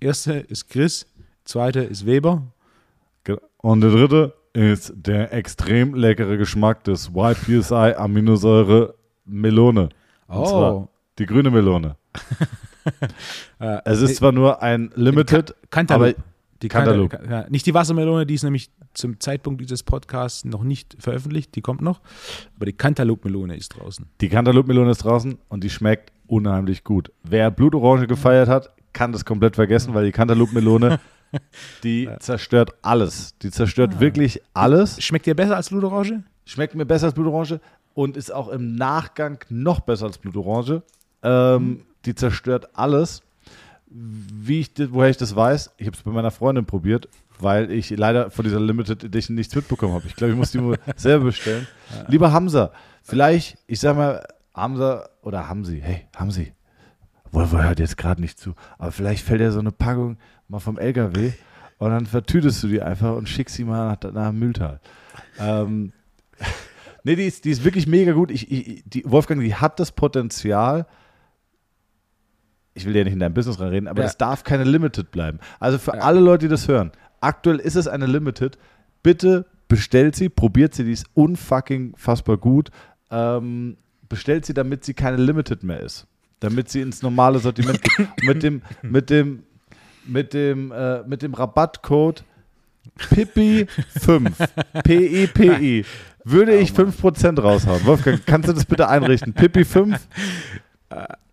[0.00, 1.06] Erste ist Chris,
[1.44, 2.42] zweite ist Weber.
[3.58, 8.94] Und der dritte ist der extrem leckere Geschmack des White PSI Aminosäure
[9.24, 9.90] Melone.
[10.26, 10.88] Und zwar Oh,
[11.18, 11.96] die grüne Melone.
[13.60, 16.14] äh, Es ist zwar nur ein Limited, Cantaloupe.
[16.16, 16.24] aber
[16.62, 17.08] Die Cantaloupe.
[17.16, 17.32] Cantaloupe.
[17.44, 21.60] Ja, nicht die Wassermelone, die ist nämlich zum Zeitpunkt dieses Podcasts noch nicht veröffentlicht, die
[21.60, 22.00] kommt noch.
[22.56, 24.06] Aber die Cantaloupe-Melone ist draußen.
[24.20, 27.12] Die Cantaloupe-Melone ist draußen und die schmeckt unheimlich gut.
[27.22, 30.98] Wer Blutorange gefeiert hat, kann das komplett vergessen, weil die Cantaloupe-Melone,
[31.84, 33.36] die zerstört alles.
[33.38, 35.02] Die zerstört wirklich alles.
[35.02, 36.24] Schmeckt dir besser als Blutorange?
[36.44, 37.60] Schmeckt mir besser als Blutorange
[37.94, 40.82] und ist auch im Nachgang noch besser als Blutorange.
[41.22, 43.22] Ähm, die zerstört alles.
[43.92, 47.08] Wie ich, woher ich das weiß, ich habe es bei meiner Freundin probiert,
[47.40, 50.06] weil ich leider von dieser Limited Edition nichts mitbekommen habe.
[50.06, 51.66] Ich glaube, ich muss die nur selber bestellen.
[52.06, 52.70] Lieber Hamza,
[53.02, 54.24] vielleicht, ich sag mal,
[54.54, 56.52] Hamza oder Hamsi, hey, Hamsi,
[57.32, 60.18] Volvo hört jetzt gerade nicht zu, aber vielleicht fällt ja so eine Packung
[60.48, 61.32] mal vom LKW
[61.78, 64.80] und dann vertütest du die einfach und schickst sie mal nach, nach Mühltal.
[65.38, 65.92] Ähm,
[67.04, 68.30] nee, die ist, die ist wirklich mega gut.
[68.30, 70.86] Ich, ich, die, Wolfgang, die hat das Potenzial,
[72.74, 74.06] ich will ja nicht in dein Business reinreden, aber Ja.
[74.06, 75.38] das darf keine Limited bleiben.
[75.58, 78.58] Also für alle Leute, die das hören, aktuell ist es eine Limited.
[79.02, 82.70] Bitte bestellt sie, probiert sie, die ist unfucking fassbar gut.
[83.10, 83.76] Ähm,
[84.08, 86.06] bestellt sie, damit sie keine Limited mehr ist.
[86.40, 88.08] Damit sie ins normale Sortiment geht.
[88.22, 89.42] mit dem, mit dem,
[90.06, 92.24] mit dem, äh, mit dem Rabattcode
[92.98, 94.32] Pippi5,
[94.84, 95.84] P-I-P-I,
[96.24, 97.84] würde ich 5% raushauen.
[97.84, 99.34] Wolfgang, kannst du das bitte einrichten?
[99.34, 99.98] Pippi5,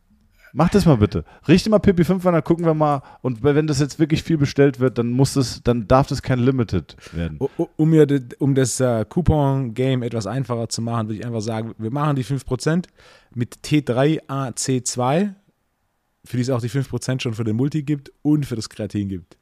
[0.58, 1.24] Mach das mal bitte.
[1.48, 3.04] Richte mal Pippi 5 an, dann gucken wir mal.
[3.22, 6.40] Und wenn das jetzt wirklich viel bestellt wird, dann muss es, dann darf das kein
[6.40, 7.38] Limited werden.
[7.76, 8.08] Um, mir,
[8.40, 12.26] um das äh, Coupon-Game etwas einfacher zu machen, würde ich einfach sagen, wir machen die
[12.26, 12.86] 5%
[13.36, 15.36] mit T3AC2,
[16.26, 19.10] für die es auch die 5% schon für den Multi gibt und für das Kreatin
[19.10, 19.38] gibt.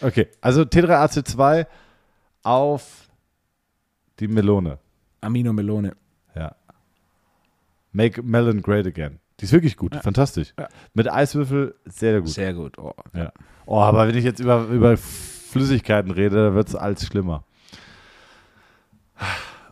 [0.00, 1.66] Okay, also T3AC2
[2.42, 3.10] auf
[4.18, 4.78] die Melone.
[5.20, 5.94] Amino Melone.
[6.34, 6.56] Ja.
[7.92, 9.20] Make Melon great again.
[9.44, 10.54] Die ist wirklich gut, fantastisch.
[10.58, 10.68] Ja.
[10.94, 12.30] Mit Eiswürfel sehr, sehr gut.
[12.30, 12.78] Sehr gut.
[12.78, 12.94] Oh.
[13.14, 13.30] Ja.
[13.66, 17.44] Oh, aber wenn ich jetzt über, über Flüssigkeiten rede, dann wird es alles schlimmer.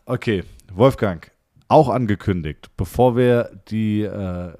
[0.05, 0.45] Okay,
[0.75, 1.31] Wolfgang,
[1.68, 4.53] auch angekündigt, bevor wir die, äh,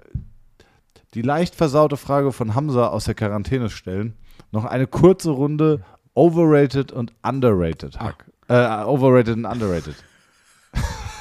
[1.13, 4.15] die leicht versaute Frage von Hamza aus der Quarantäne stellen,
[4.51, 5.85] noch eine kurze Runde
[6.15, 7.99] overrated und underrated.
[8.01, 8.15] Ah.
[8.49, 9.97] Äh, overrated und underrated.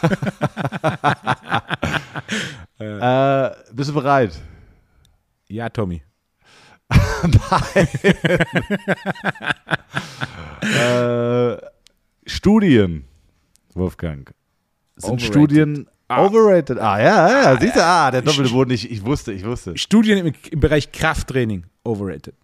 [2.80, 4.39] äh, bist du bereit?
[5.47, 6.02] Ja, Tommy.
[10.62, 11.58] äh,
[12.26, 13.06] Studien,
[13.74, 14.34] Wolfgang.
[14.97, 15.28] Sind Overrated.
[15.28, 16.26] Studien Ah.
[16.26, 16.78] overrated?
[16.78, 17.60] Ah, ja, ja, ja.
[17.60, 19.78] Siehst du, ah, der doppelte Boden, ich, ich wusste, ich wusste.
[19.78, 21.64] Studien im, im Bereich Krafttraining.
[21.86, 22.36] Overrated.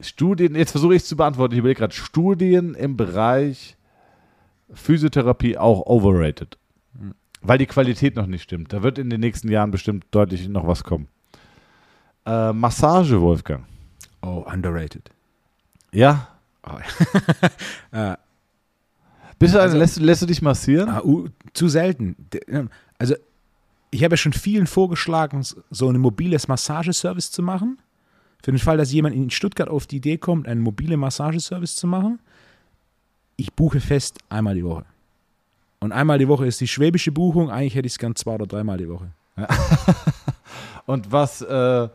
[0.00, 1.54] Studien, jetzt versuche ich es zu beantworten.
[1.54, 3.76] Ich überlege gerade, Studien im Bereich
[4.74, 6.58] Physiotherapie auch overrated.
[7.42, 8.72] Weil die Qualität noch nicht stimmt.
[8.72, 11.08] Da wird in den nächsten Jahren bestimmt deutlich noch was kommen.
[12.26, 13.64] Äh, Massage, Wolfgang.
[14.22, 15.10] Oh, underrated.
[15.92, 16.28] Ja.
[16.66, 16.78] Oh.
[17.96, 18.16] äh,
[19.38, 20.88] Bist du, Also- lässt, du- lässt du dich massieren?
[20.88, 22.16] Ah, uh, zu selten.
[22.48, 23.14] Ähm, Also,
[23.90, 27.78] ich habe ja schon vielen vorgeschlagen, so ein mobiles Massageservice zu machen.
[28.42, 31.86] Für den Fall, dass jemand in Stuttgart auf die Idee kommt, einen mobilen Massageservice zu
[31.86, 32.20] machen.
[33.36, 34.84] Ich buche fest einmal die Woche.
[35.80, 37.50] Und einmal die Woche ist die schwäbische Buchung.
[37.50, 39.10] Eigentlich hätte ich es gern zwei oder dreimal die Woche.
[40.86, 41.88] Und was, äh,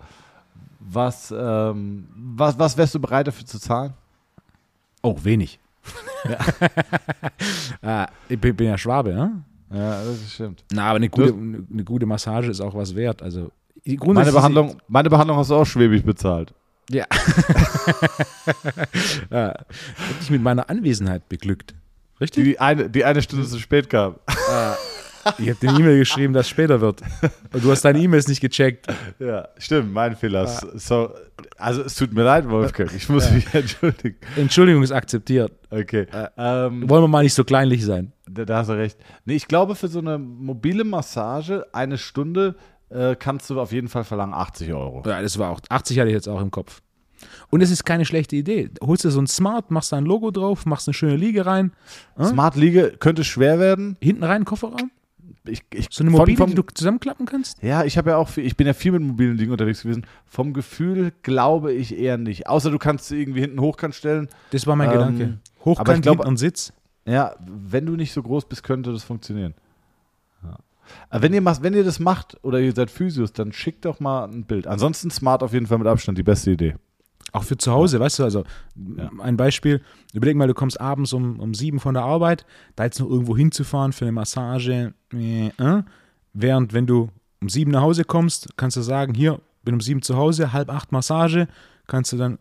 [0.80, 3.94] was, ähm, was, was wärst du bereit dafür zu zahlen?
[5.02, 5.60] Oh, wenig.
[7.82, 9.44] ah, ich bin, bin ja Schwabe, ne?
[9.72, 10.64] Ja, das stimmt.
[10.72, 13.22] Na, aber eine gute, eine gute Massage ist auch was wert.
[13.22, 13.52] Also,
[13.86, 16.54] Meine Behandlung, meine Behandlung hast du auch schwäbisch bezahlt.
[16.90, 17.06] Ja.
[19.32, 19.48] ja.
[19.50, 21.74] Hab dich mit meiner Anwesenheit beglückt.
[22.20, 22.44] Richtig?
[22.44, 24.16] Die eine, die eine Stunde zu spät kam.
[25.38, 27.02] Ich habe den E-Mail geschrieben, dass es später wird.
[27.54, 28.88] Und du hast deine E-Mails nicht gecheckt.
[29.20, 30.48] Ja, stimmt, mein Fehler.
[30.48, 31.14] So,
[31.58, 32.92] also es tut mir leid, Wolfgang.
[32.94, 34.18] Ich muss mich entschuldigen.
[34.36, 35.52] Entschuldigung ist akzeptiert.
[35.70, 36.08] Okay.
[36.38, 38.12] Ähm, Wollen wir mal nicht so kleinlich sein.
[38.28, 38.98] da, da hast du recht.
[39.26, 42.56] Nee, ich glaube, für so eine mobile Massage eine Stunde
[42.90, 45.04] äh, kannst du auf jeden Fall verlangen 80 Euro.
[45.06, 45.60] Ja, das war auch.
[45.70, 46.82] 80 hatte ich jetzt auch im Kopf.
[47.50, 48.70] Und es ist keine schlechte Idee.
[48.82, 51.74] Holst du so ein Smart, machst da ein Logo drauf, machst eine schöne Liege rein,
[52.24, 53.98] Smart Liege könnte schwer werden.
[54.02, 54.92] hinten rein Kofferraum.
[55.46, 57.62] Ich, ich, So eine mobile, vom- die du zusammenklappen kannst.
[57.64, 60.06] Ja, ich habe ja auch viel, ich bin ja viel mit mobilen Dingen unterwegs gewesen.
[60.26, 62.48] Vom Gefühl glaube ich eher nicht.
[62.48, 64.30] Außer du kannst sie irgendwie hinten hochkant stellen.
[64.52, 65.24] Das war mein Ähm, Gedanke.
[65.24, 66.72] aber ich Hochkant, glaub- hinten und Sitz.
[67.06, 69.56] Ja, wenn du nicht so groß bist, könnte das funktionieren.
[70.44, 70.58] Ja.
[71.10, 74.00] Aber Wenn ihr, macht- wenn ihr das macht oder ihr seid Physios, dann schickt doch
[74.00, 74.68] mal ein Bild.
[74.68, 76.76] Ansonsten Smart auf jeden Fall mit Abstand die beste Idee.
[77.32, 78.44] Auch für zu Hause, weißt du, also
[78.98, 79.12] Ja.
[79.20, 79.82] ein Beispiel,
[80.14, 83.38] überleg mal, du kommst abends um, um sieben von der Arbeit, da jetzt noch irgendwo
[83.38, 85.84] hinzufahren für eine Massage, äh, äh,
[86.34, 87.10] während wenn du
[87.42, 90.70] um sieben nach Hause kommst, kannst du sagen, hier, bin um sieben zu Hause, halb
[90.72, 91.48] acht Massage,
[91.88, 92.40] kannst du dann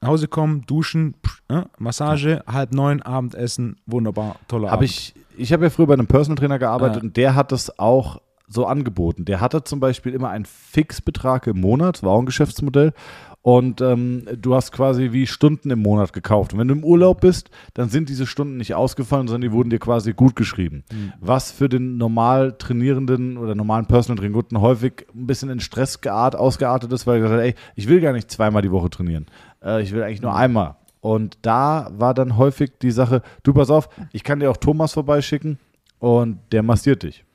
[0.00, 4.90] nach Hause kommen, duschen, pff, äh, Massage, halb neun, Abendessen, wunderbar, toller Aber Abend.
[4.90, 7.04] ich, ich habe ja früher bei einem Personal Trainer gearbeitet Ah.
[7.04, 9.24] und der hat das auch so angeboten.
[9.24, 12.92] Der hatte zum Beispiel immer einen Fixbetrag im Monat, war auch ein Geschäftsmodell.
[13.40, 16.54] Und ähm, du hast quasi wie Stunden im Monat gekauft.
[16.54, 19.68] Und wenn du im Urlaub bist, dann sind diese Stunden nicht ausgefallen, sondern die wurden
[19.68, 20.82] dir quasi gut geschrieben.
[21.20, 26.36] Was für den normal trainierenden oder normalen Personal Trainer häufig ein bisschen in Stress geart,
[26.36, 29.26] ausgeartet ist, weil er gesagt hat, ey, ich will gar nicht zweimal die Woche trainieren.
[29.62, 30.76] Äh, ich will eigentlich nur einmal.
[31.04, 34.94] Und da war dann häufig die Sache, du pass auf, ich kann dir auch Thomas
[34.94, 35.58] vorbeischicken
[35.98, 37.26] und der massiert dich.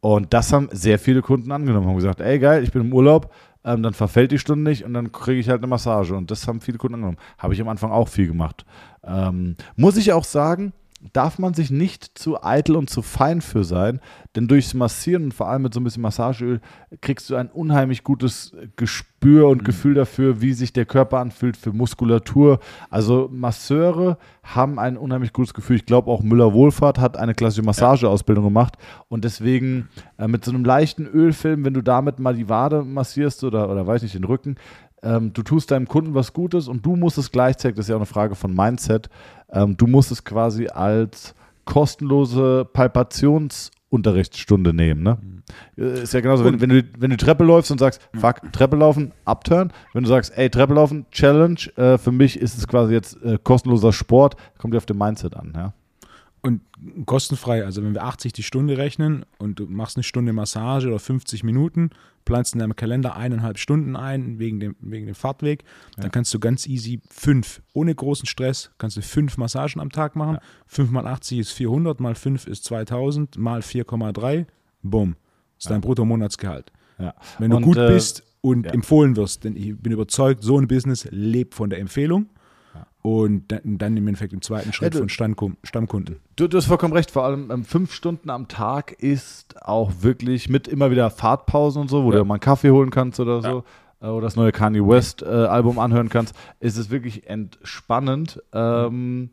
[0.00, 3.32] Und das haben sehr viele Kunden angenommen, haben gesagt, ey geil, ich bin im Urlaub,
[3.64, 6.16] ähm, dann verfällt die Stunde nicht und dann kriege ich halt eine Massage.
[6.16, 7.18] Und das haben viele Kunden angenommen.
[7.38, 8.66] Habe ich am Anfang auch viel gemacht.
[9.04, 10.72] Ähm, muss ich auch sagen,
[11.12, 14.00] darf man sich nicht zu eitel und zu fein für sein,
[14.34, 16.60] denn durchs Massieren und vor allem mit so ein bisschen Massageöl
[17.00, 19.64] kriegst du ein unheimlich gutes Gespür und mhm.
[19.64, 22.58] Gefühl dafür, wie sich der Körper anfühlt für Muskulatur.
[22.90, 25.76] Also Masseure haben ein unheimlich gutes Gefühl.
[25.76, 28.74] Ich glaube auch Müller Wohlfahrt hat eine klassische Massageausbildung gemacht
[29.08, 29.88] und deswegen
[30.18, 33.86] äh, mit so einem leichten Ölfilm, wenn du damit mal die Wade massierst oder, oder
[33.86, 34.56] weiß nicht, den Rücken,
[35.02, 37.96] ähm, du tust deinem Kunden was Gutes und du musst es gleichzeitig, das ist ja
[37.96, 39.08] auch eine Frage von Mindset,
[39.52, 41.34] ähm, du musst es quasi als
[41.64, 45.02] kostenlose Palpationsunterrichtsstunde nehmen.
[45.02, 45.18] Ne?
[45.20, 45.42] Mhm.
[45.76, 48.20] Ist ja genauso, wenn, wenn, du, wenn du Treppe läufst und sagst, mhm.
[48.20, 49.72] fuck, Treppe laufen, Upturn.
[49.92, 53.38] Wenn du sagst, ey, Treppe laufen, Challenge, äh, für mich ist es quasi jetzt äh,
[53.42, 55.52] kostenloser Sport, kommt ja auf den Mindset an.
[55.54, 55.72] Ja?
[56.40, 56.60] Und
[57.06, 60.98] kostenfrei, also wenn wir 80 die Stunde rechnen und du machst eine Stunde Massage oder
[60.98, 61.90] 50 Minuten,
[62.24, 65.64] planst in deinem Kalender eineinhalb Stunden ein wegen dem, wegen dem Fahrtweg,
[65.96, 66.02] ja.
[66.02, 70.14] dann kannst du ganz easy fünf, ohne großen Stress, kannst du fünf Massagen am Tag
[70.14, 70.34] machen.
[70.34, 70.42] Ja.
[70.66, 74.46] 5 mal 80 ist 400, mal 5 ist 2000, mal 4,3,
[74.82, 75.16] bumm,
[75.58, 75.72] ist ja.
[75.72, 76.70] dein Bruttomonatsgehalt.
[76.98, 77.14] Ja.
[77.38, 80.68] Wenn du und, gut äh, bist und empfohlen wirst, denn ich bin überzeugt, so ein
[80.68, 82.28] Business lebt von der Empfehlung
[83.16, 86.16] und dann, dann, im Endeffekt im zweiten Schritt ja, du, von Stammkunden.
[86.36, 90.48] Du, du, hast vollkommen recht, vor allem ähm, fünf Stunden am Tag ist auch wirklich
[90.48, 92.18] mit immer wieder Fahrtpausen und so, wo ja.
[92.18, 93.64] du mal einen Kaffee holen kannst oder so.
[94.00, 94.08] Ja.
[94.08, 98.42] Äh, oder das neue Kanye West äh, Album anhören kannst, ist es wirklich entspannend.
[98.52, 99.30] Ähm,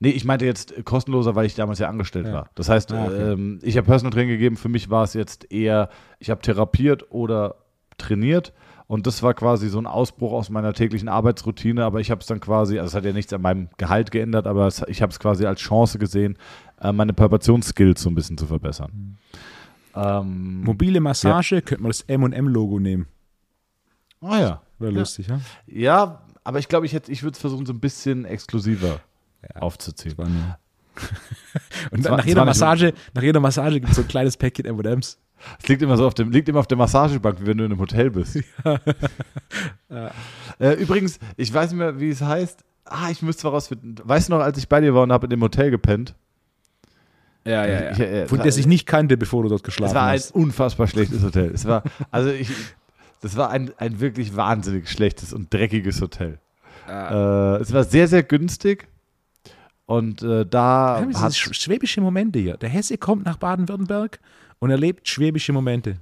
[0.00, 2.32] Nee, ich meinte jetzt kostenloser, weil ich damals ja angestellt ja.
[2.34, 2.50] war.
[2.56, 3.32] Das heißt, ah, okay.
[3.32, 4.56] ähm, ich habe Personal Training gegeben.
[4.56, 7.54] Für mich war es jetzt eher, ich habe therapiert oder
[7.96, 8.52] trainiert.
[8.86, 12.26] Und das war quasi so ein Ausbruch aus meiner täglichen Arbeitsroutine, aber ich habe es
[12.26, 15.10] dann quasi, also es hat ja nichts an meinem Gehalt geändert, aber es, ich habe
[15.10, 16.36] es quasi als Chance gesehen,
[16.80, 18.90] äh, meine Palpationsskills so ein bisschen zu verbessern.
[18.92, 19.16] Mhm.
[19.96, 21.60] Ähm, Mobile Massage, ja.
[21.60, 23.06] könnte man das M&M-Logo nehmen.
[24.20, 24.62] Ah ja.
[24.78, 24.98] Wäre ja.
[24.98, 25.40] lustig, ja?
[25.66, 29.00] Ja, aber ich glaube, ich, ich würde es versuchen, so ein bisschen exklusiver
[29.42, 30.16] ja, aufzuziehen.
[31.90, 35.18] Und nach, jeder Massage, nach jeder Massage gibt es so ein kleines Päckchen M&M's.
[35.62, 37.72] Es liegt immer so auf dem, liegt immer auf der Massagebank, wie wenn du in
[37.72, 38.38] einem Hotel bist.
[38.64, 38.80] Ja.
[39.90, 40.10] ja.
[40.58, 42.64] Äh, übrigens, ich weiß nicht mehr, wie es heißt.
[42.84, 43.96] Ah, ich müsste rausfinden.
[44.02, 46.14] Weißt du noch, als ich bei dir war und habe in dem Hotel gepennt?
[47.46, 47.90] Ja, ja, ja.
[47.92, 50.24] Ich, äh, Von der sich nicht kannte, bevor du dort geschlafen hast.
[50.24, 51.50] Es war ein unfassbar schlechtes Hotel.
[51.54, 52.50] Es war, also ich,
[53.20, 56.38] das war ein, ein wirklich wahnsinnig schlechtes und dreckiges Hotel.
[56.86, 57.56] Ah.
[57.56, 58.88] Äh, es war sehr, sehr günstig.
[59.86, 61.00] Und äh, da.
[61.00, 62.56] Ja, das schwäbische Momente hier.
[62.56, 64.18] Der Hesse kommt nach Baden-Württemberg
[64.58, 65.96] und erlebt schwäbische Momente.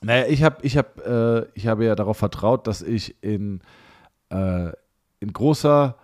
[0.00, 3.60] Naja, ich habe ich hab, äh, ich hab ja darauf vertraut, dass ich in,
[4.30, 4.70] äh,
[5.20, 5.96] in großer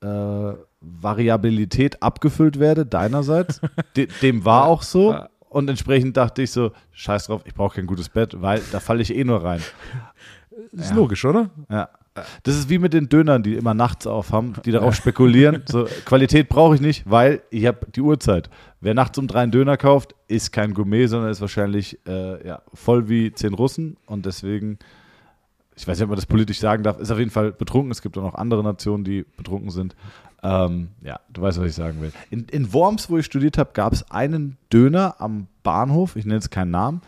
[0.00, 3.60] äh, Variabilität abgefüllt werde, deinerseits.
[3.96, 5.16] De dem war auch so.
[5.48, 9.02] Und entsprechend dachte ich so, scheiß drauf, ich brauche kein gutes Bett, weil da falle
[9.02, 9.62] ich eh nur rein.
[10.72, 10.96] Das ist ja.
[10.96, 11.50] logisch, oder?
[11.70, 11.88] Ja.
[12.42, 15.62] Das ist wie mit den Dönern, die immer nachts aufhaben, die darauf spekulieren.
[15.66, 18.50] So, Qualität brauche ich nicht, weil ich habe die Uhrzeit.
[18.80, 22.62] Wer nachts um drei einen Döner kauft, ist kein Gourmet, sondern ist wahrscheinlich äh, ja,
[22.72, 23.96] voll wie zehn Russen.
[24.06, 24.78] Und deswegen,
[25.76, 27.90] ich weiß nicht, ob man das politisch sagen darf, ist auf jeden Fall betrunken.
[27.90, 29.96] Es gibt auch noch andere Nationen, die betrunken sind.
[30.42, 32.12] Ähm, ja, du weißt, was ich sagen will.
[32.30, 36.38] In, in Worms, wo ich studiert habe, gab es einen Döner am Bahnhof, ich nenne
[36.38, 37.02] es keinen Namen,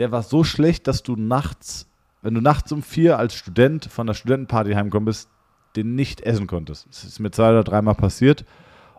[0.00, 1.86] der war so schlecht, dass du nachts
[2.22, 5.28] wenn du nachts um vier als Student von der Studentenparty heimgekommen bist,
[5.76, 6.86] den nicht essen konntest.
[6.88, 8.44] Das ist mir zwei oder dreimal passiert.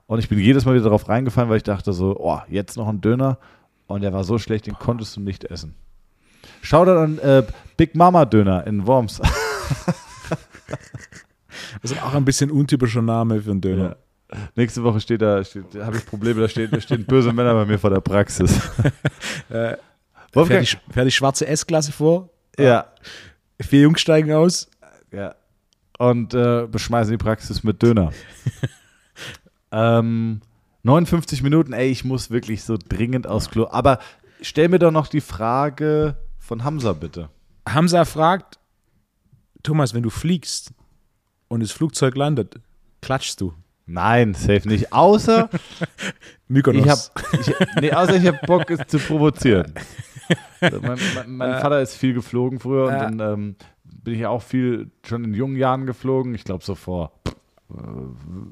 [0.06, 2.88] Und ich bin jedes Mal wieder darauf reingefallen, weil ich dachte so, oh, jetzt noch
[2.88, 3.38] ein Döner.
[3.88, 5.76] Und der war so schlecht, den konntest du nicht essen.
[6.62, 7.44] Schau dann an äh,
[7.78, 9.20] Big Mama Döner in Worms.
[11.82, 13.98] das ist auch ein bisschen untypischer Name für einen Döner.
[14.32, 14.38] Ja.
[14.56, 17.66] Nächste Woche steht da, steht, habe ich Probleme, da, steht, da stehen böse Männer bei
[17.66, 18.56] mir vor der Praxis.
[19.50, 19.78] äh,
[20.34, 22.88] fährt, die, fährt die schwarze S-Klasse vor, ja.
[23.60, 24.70] Vier Jungs steigen aus.
[25.12, 25.36] Ja.
[25.98, 28.12] Und äh, beschmeißen die Praxis mit Döner.
[29.74, 30.42] ähm,
[30.84, 33.68] 59 Minuten, ey, ich muss wirklich so dringend aufs Klo.
[33.70, 34.00] Aber
[34.42, 37.30] stell mir doch noch die Frage von Hamza, bitte.
[37.68, 38.60] Hamza fragt,
[39.64, 40.74] Thomas, wenn du fliegst
[41.48, 42.60] und das Flugzeug landet,
[43.02, 43.54] klatschst du?
[43.86, 44.94] Nein, safe nicht.
[44.94, 45.50] Außer
[46.48, 46.84] Mykonos.
[46.86, 49.74] Ich hab, ich, nee, außer ich habe Bock, es zu provozieren.
[50.62, 54.42] Also mein, mein, mein Vater ist viel geflogen früher und dann ähm, bin ich auch
[54.42, 56.34] viel schon in jungen Jahren geflogen.
[56.34, 57.12] Ich glaube, so vor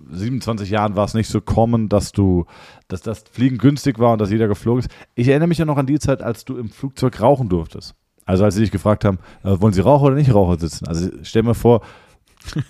[0.10, 2.46] 27 Jahren war es nicht so kommen, dass du,
[2.88, 4.90] dass das Fliegen günstig war und dass jeder geflogen ist.
[5.16, 7.96] Ich erinnere mich ja noch an die Zeit, als du im Flugzeug rauchen durftest.
[8.26, 10.88] Also als sie dich gefragt haben, äh, wollen sie Raucher oder nicht Raucher sitzen?
[10.88, 11.82] Also stell mir vor,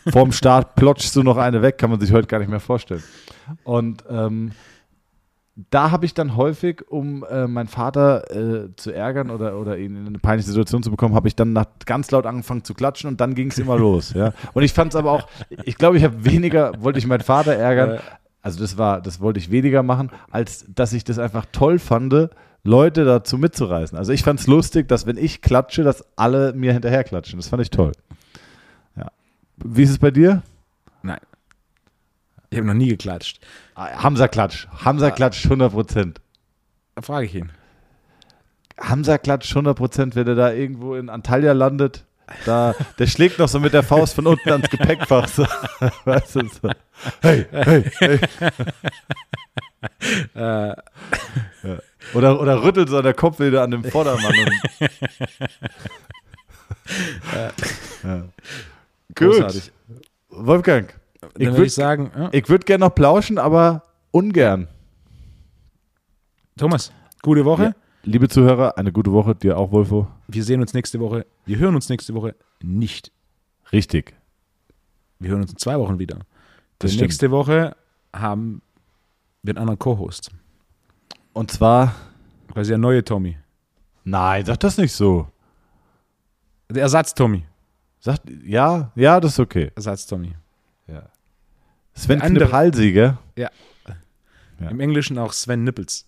[0.10, 3.04] vorm Start plotschst du noch eine weg, kann man sich heute gar nicht mehr vorstellen.
[3.64, 4.52] Und ähm,
[5.56, 9.96] da habe ich dann häufig, um äh, meinen Vater äh, zu ärgern oder, oder ihn
[9.96, 13.10] in eine peinliche Situation zu bekommen, habe ich dann nach, ganz laut angefangen zu klatschen
[13.10, 14.14] und dann ging es immer los.
[14.14, 14.34] Ja?
[14.54, 15.28] Und ich fand es aber auch,
[15.66, 18.00] ich glaube, ich habe weniger, wollte ich meinen Vater ärgern,
[18.42, 22.30] also das war, das wollte ich weniger machen, als dass ich das einfach toll fand,
[22.64, 23.98] Leute dazu mitzureißen.
[23.98, 27.40] Also ich fand es lustig, dass wenn ich klatsche, dass alle mir hinterher klatschen.
[27.40, 27.92] Das fand ich toll.
[28.96, 29.08] Ja.
[29.58, 30.44] Wie ist es bei dir?
[32.52, 33.40] Ich habe noch nie geklatscht.
[33.76, 34.68] Ah, Hamza klatscht.
[34.84, 36.22] Hamza klatscht 100 Prozent.
[36.96, 37.50] Da frage ich ihn.
[38.78, 42.04] Hamza klatscht 100 Prozent, wenn er da irgendwo in Antalya landet.
[42.46, 45.28] Da, der schlägt noch so mit der Faust von unten ans Gepäckfach.
[45.30, 45.44] So.
[46.06, 46.70] Weißt du, so.
[47.22, 48.20] Hey, hey, hey.
[50.36, 50.76] Äh, Ja.
[52.14, 54.34] Oder, oder rüttelt so an der Kopfhöhe an dem Vordermann.
[58.04, 58.24] Ja.
[59.16, 59.72] Gut.
[60.30, 60.94] Wolfgang,
[61.42, 64.68] ich würde würde sagen, ja, ich würd gerne noch plauschen, aber ungern.
[66.58, 67.64] Thomas, gute Woche.
[67.64, 67.76] Ja.
[68.04, 69.36] Liebe Zuhörer, eine gute Woche.
[69.36, 70.08] Dir auch, Wolfo.
[70.28, 71.26] Wir sehen uns nächste Woche.
[71.46, 73.12] Wir hören uns nächste Woche nicht.
[73.72, 74.16] Richtig.
[75.20, 76.20] Wir hören uns in zwei Wochen wieder.
[76.80, 77.76] Das Denn nächste Woche
[78.14, 78.62] haben
[79.44, 80.32] wir einen anderen Co-Host.
[81.34, 81.96] Und zwar,
[82.52, 83.38] Quasi der neue Tommy.
[84.04, 85.28] nein, sag das nicht so.
[86.70, 87.46] Der Ersatz-Tommy.
[88.00, 89.72] Sag, ja, ja, das ist okay.
[89.76, 90.28] Ersatz-Tommy.
[90.30, 90.41] Ja.
[91.94, 93.18] Sven Der andere- Knipp-Halsiger.
[93.36, 93.50] Ja.
[94.70, 96.06] Im Englischen auch Sven Nippels.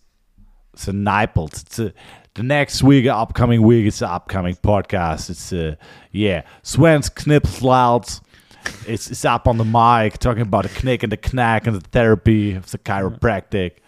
[0.88, 1.64] A Niples.
[1.64, 1.92] It's a,
[2.36, 5.30] the next week, upcoming week, it's an upcoming podcast.
[5.30, 5.76] It's uh,
[6.14, 8.22] yeah, Sven's Knipslouts.
[8.88, 11.84] It's it's up on the mic, talking about the knick and the knack and the
[11.92, 13.82] therapy of the chiropractic.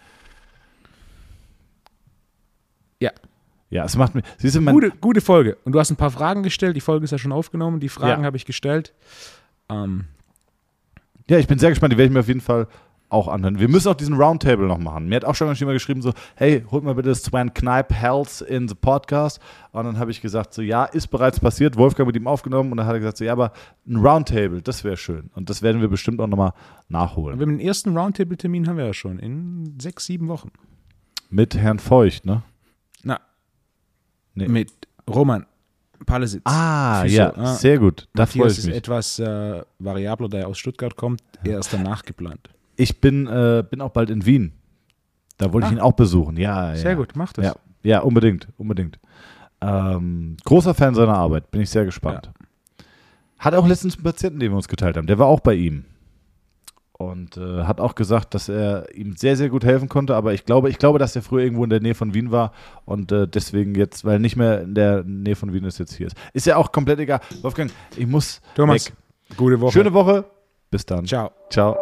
[3.00, 3.10] Ja.
[3.70, 4.22] Ja, es macht mir.
[4.38, 5.56] Siehst du, Gute, gute Folge.
[5.64, 6.76] Und du hast ein paar Fragen gestellt.
[6.76, 7.80] Die Folge ist ja schon aufgenommen.
[7.80, 8.26] Die Fragen Ja.
[8.26, 8.94] habe ich gestellt.
[9.68, 10.04] Ähm,
[11.28, 11.92] ja, ich bin sehr gespannt.
[11.92, 12.68] Die werde ich mir auf jeden Fall
[13.08, 13.60] auch anhören.
[13.60, 15.08] Wir müssen auch diesen Roundtable noch machen.
[15.08, 18.66] Mir hat auch schon jemand geschrieben, so, hey, holt mal bitte Sven Kneip Health in
[18.66, 19.40] the Podcast.
[19.70, 21.76] Und dann habe ich gesagt, so, ja, ist bereits passiert.
[21.76, 22.72] Wolfgang mit ihm aufgenommen.
[22.72, 23.52] Und dann hat er gesagt, so, ja, aber
[23.86, 25.30] ein Roundtable, das wäre schön.
[25.34, 26.52] Und das werden wir bestimmt auch nochmal
[26.88, 27.40] nachholen.
[27.40, 30.50] haben den ersten Roundtable-Termin haben wir ja schon in sechs, sieben Wochen.
[31.30, 32.42] Mit Herrn Feucht, ne?
[33.04, 33.20] Na,
[34.34, 34.48] Nee.
[34.48, 34.72] mit
[35.08, 35.46] Roman
[36.04, 36.42] Palesitz.
[36.44, 37.18] Ah, Physio.
[37.22, 37.54] ja, Ah.
[37.54, 38.08] sehr gut.
[38.14, 38.76] Da freue ich ist mich.
[38.76, 41.22] etwas äh, variabler, da er aus Stuttgart kommt.
[41.44, 42.50] Er ist danach geplant.
[42.76, 44.52] Ich bin, äh, bin auch bald in Wien.
[45.38, 45.76] Da wollte ich Ah.
[45.76, 46.36] ihn auch besuchen.
[46.36, 46.96] Ja, Sehr ja.
[46.96, 47.44] gut, mach das.
[47.46, 48.98] Ja, ja unbedingt, unbedingt.
[49.60, 52.30] Ähm, großer Fan seiner Arbeit, bin ich sehr gespannt.
[53.38, 55.84] Hat auch letztens einen Patienten, den wir uns geteilt haben, der war auch bei ihm.
[56.98, 60.46] Und äh, hat auch gesagt, dass er ihm sehr, sehr gut helfen konnte, aber ich
[60.46, 62.52] glaube, ich glaube, dass er früher irgendwo in der Nähe von Wien war
[62.86, 65.94] und äh, deswegen jetzt, weil er nicht mehr in der Nähe von Wien ist, jetzt
[65.94, 66.16] hier ist.
[66.32, 67.20] Ist ja auch komplett egal.
[67.42, 68.94] Wolfgang, ich muss Thomas, weg.
[69.36, 69.72] gute Woche.
[69.72, 70.24] Schöne Woche.
[70.70, 71.04] Bis dann.
[71.04, 71.30] Ciao.
[71.50, 71.76] Ciao.